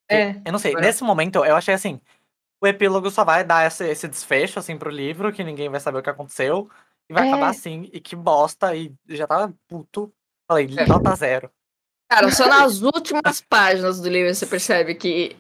[0.10, 0.36] É.
[0.46, 2.00] Eu não sei, nesse momento eu achei assim,
[2.66, 6.00] o epílogo só vai dar esse, esse desfecho, assim, pro livro, que ninguém vai saber
[6.00, 6.70] o que aconteceu.
[7.10, 7.32] E vai é.
[7.32, 10.12] acabar assim, e que bosta, e já tava puto.
[10.48, 10.86] Falei, é.
[10.88, 11.50] nota zero.
[12.10, 15.36] Cara, só nas últimas páginas do livro você percebe que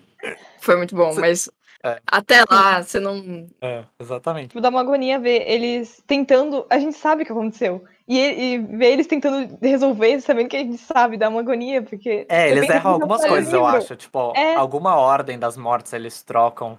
[0.60, 1.50] foi muito bom, mas
[1.84, 2.00] é.
[2.06, 3.48] até lá você não.
[3.62, 4.50] É, exatamente.
[4.50, 6.66] Tipo, dá uma agonia ver eles tentando.
[6.70, 7.84] A gente sabe o que aconteceu.
[8.08, 12.28] E, e ver eles tentando resolver, sabendo que a gente sabe, dá uma agonia, porque.
[12.30, 13.96] É, eles erram algumas coisas, eu acho.
[13.96, 14.56] Tipo, é.
[14.56, 16.78] alguma ordem das mortes eles trocam.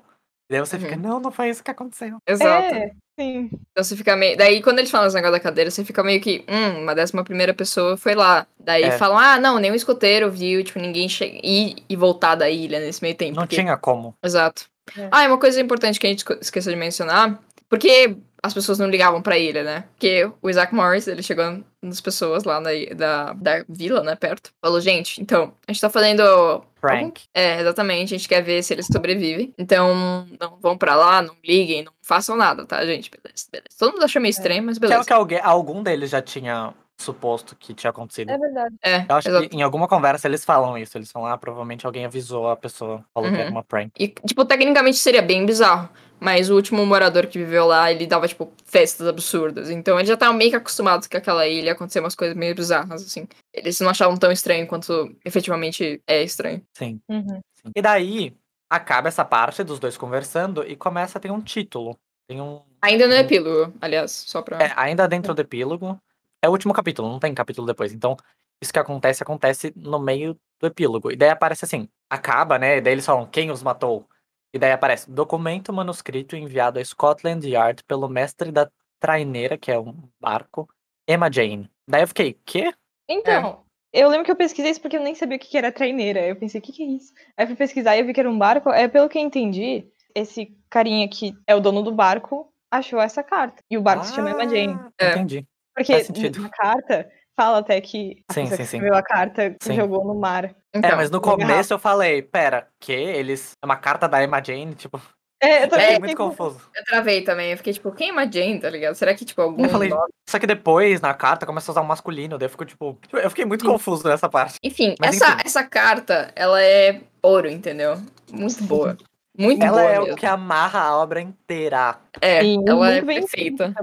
[0.49, 0.83] E daí você uhum.
[0.83, 2.19] fica, não, não foi isso que aconteceu.
[2.27, 2.75] Exato.
[2.75, 3.51] É, sim.
[3.71, 4.37] Então você fica meio.
[4.37, 7.25] Daí quando eles falam esse negócio da cadeira, você fica meio que, hum, uma décima
[7.25, 8.47] primeira pessoa foi lá.
[8.59, 8.93] Daí é.
[8.93, 11.41] falam, ah, não, nenhum escoteiro viu, tipo, ninguém che...
[11.43, 13.37] ir e voltar da ilha nesse meio tempo.
[13.37, 13.57] Não porque...
[13.57, 14.15] tinha como.
[14.23, 14.67] Exato.
[14.97, 15.09] É.
[15.11, 17.41] Ah, é uma coisa importante que a gente esqueceu de mencionar.
[17.69, 18.17] Porque
[18.47, 19.85] as pessoas não ligavam pra ilha, né?
[19.93, 24.51] Porque o Isaac Morris, ele chegou nas pessoas lá na, da, da vila, né, perto.
[24.61, 26.63] Falou, gente, então, a gente tá fazendo...
[26.81, 27.23] Frank.
[27.35, 29.53] É, exatamente, a gente quer ver se eles sobrevivem.
[29.59, 33.11] Então, não vão pra lá, não liguem, não façam nada, tá, gente?
[33.11, 33.77] Beleza, beleza.
[33.79, 34.37] Todo mundo achou meio é.
[34.37, 35.01] estranho, mas beleza.
[35.01, 38.31] Que, que alguém, algum deles já tinha suposto que tinha acontecido.
[38.31, 38.75] É verdade.
[38.83, 39.49] É, eu acho exato.
[39.49, 40.97] que em alguma conversa eles falam isso.
[40.97, 43.35] Eles falam, ah, provavelmente alguém avisou a pessoa, falou uhum.
[43.35, 43.57] que era uhum.
[43.57, 43.91] uma prank.
[43.99, 45.89] E, tipo, tecnicamente seria bem bizarro.
[46.19, 49.71] Mas o último morador que viveu lá, ele dava, tipo, festas absurdas.
[49.71, 53.03] Então eles já estavam meio que acostumados que aquela ilha acontecia umas coisas meio bizarras,
[53.03, 53.29] assim.
[53.53, 56.63] Eles não achavam tão estranho quanto efetivamente é estranho.
[56.77, 57.01] Sim.
[57.09, 57.41] Uhum.
[57.55, 57.71] Sim.
[57.75, 58.35] E daí,
[58.71, 61.97] acaba essa parte dos dois conversando e começa a ter um título.
[62.29, 62.61] Tem um.
[62.83, 64.63] Ainda no epílogo, aliás, só pra.
[64.63, 65.99] É, ainda dentro do epílogo.
[66.43, 67.93] É o último capítulo, não tem capítulo depois.
[67.93, 68.17] Então,
[68.63, 71.11] isso que acontece, acontece no meio do epílogo.
[71.11, 72.79] E daí aparece assim: acaba, né?
[72.79, 74.09] E daí eles falam quem os matou.
[74.57, 79.79] E daí aparece documento manuscrito enviado a Scotland Yard pelo mestre da traineira, que é
[79.79, 80.67] um barco,
[81.07, 81.71] Emma Jane.
[81.87, 82.73] Daí eu fiquei, quê?
[83.07, 84.01] Então, é.
[84.01, 86.27] eu lembro que eu pesquisei isso porque eu nem sabia o que era traineira.
[86.27, 87.13] Eu pensei, o que, que é isso?
[87.37, 88.71] Aí eu fui pesquisar e eu vi que era um barco.
[88.71, 93.23] É, pelo que eu entendi, esse carinha que é o dono do barco achou essa
[93.23, 93.63] carta.
[93.71, 94.81] E o barco ah, se chama Emma Jane.
[94.99, 95.11] É.
[95.11, 95.47] Entendi.
[95.75, 95.93] Porque
[96.41, 99.77] na carta fala até que a sim, sim, que escreveu a carta sim.
[99.77, 100.55] jogou no mar.
[100.75, 103.53] Então, é, mas no começo eu falei, pera, que eles.
[103.63, 105.01] É uma carta da Emma Jane, tipo.
[105.41, 106.61] É, eu também é, muito confuso.
[106.75, 108.95] Eu travei também, eu fiquei tipo, quem é Emma Jane, tá ligado?
[108.95, 109.65] Será que, tipo, algum.
[109.65, 109.91] Eu falei,
[110.29, 112.99] só que depois, na carta, começa a usar o masculino, daí eu fico, tipo.
[113.13, 113.71] Eu fiquei muito Sim.
[113.71, 114.59] confuso nessa parte.
[114.63, 115.43] Enfim, essa, enfim.
[115.45, 118.01] essa carta, ela é ouro, entendeu?
[118.33, 118.97] Muito boa.
[119.39, 119.91] Muito ela boa.
[119.91, 120.15] é mesmo.
[120.15, 121.97] o que amarra a obra inteira.
[122.21, 123.75] É, Sim, ela é perfeita.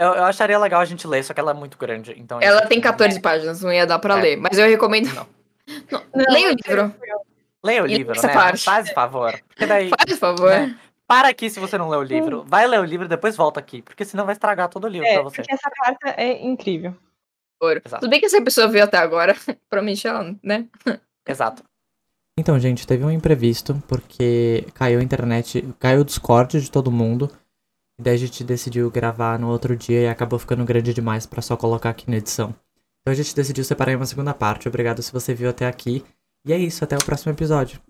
[0.00, 2.14] Eu, eu, acharia legal a gente ler, só que ela é muito grande.
[2.16, 3.20] Então ela tem 14 é.
[3.20, 4.22] páginas, não ia dar pra é.
[4.22, 4.36] ler.
[4.38, 5.12] Mas eu recomendo.
[5.12, 5.26] Não.
[5.92, 6.94] não, não leia o livro.
[7.62, 8.32] Leia o livro, né?
[8.32, 8.64] Parte.
[8.64, 9.38] Faz favor.
[9.58, 10.50] Daí, Faz favor.
[10.50, 10.74] Né?
[11.06, 12.44] para aqui se você não leu o livro.
[12.46, 15.08] Vai ler o livro e depois volta aqui, porque senão vai estragar todo o livro
[15.08, 15.42] é, pra você.
[15.42, 16.96] Porque essa carta é incrível.
[17.84, 18.00] Exato.
[18.00, 19.34] Tudo bem que essa pessoa viu até agora,
[19.68, 20.66] provavelmente ela, né?
[21.26, 21.64] Exato.
[22.38, 27.28] Então, gente, teve um imprevisto, porque caiu a internet, caiu o Discord de todo mundo.
[28.00, 31.56] Daí a gente decidiu gravar no outro dia e acabou ficando grande demais para só
[31.56, 32.54] colocar aqui na edição.
[33.00, 34.68] Então a gente decidiu separar em uma segunda parte.
[34.68, 36.04] Obrigado se você viu até aqui.
[36.46, 37.80] E é isso, até o próximo episódio.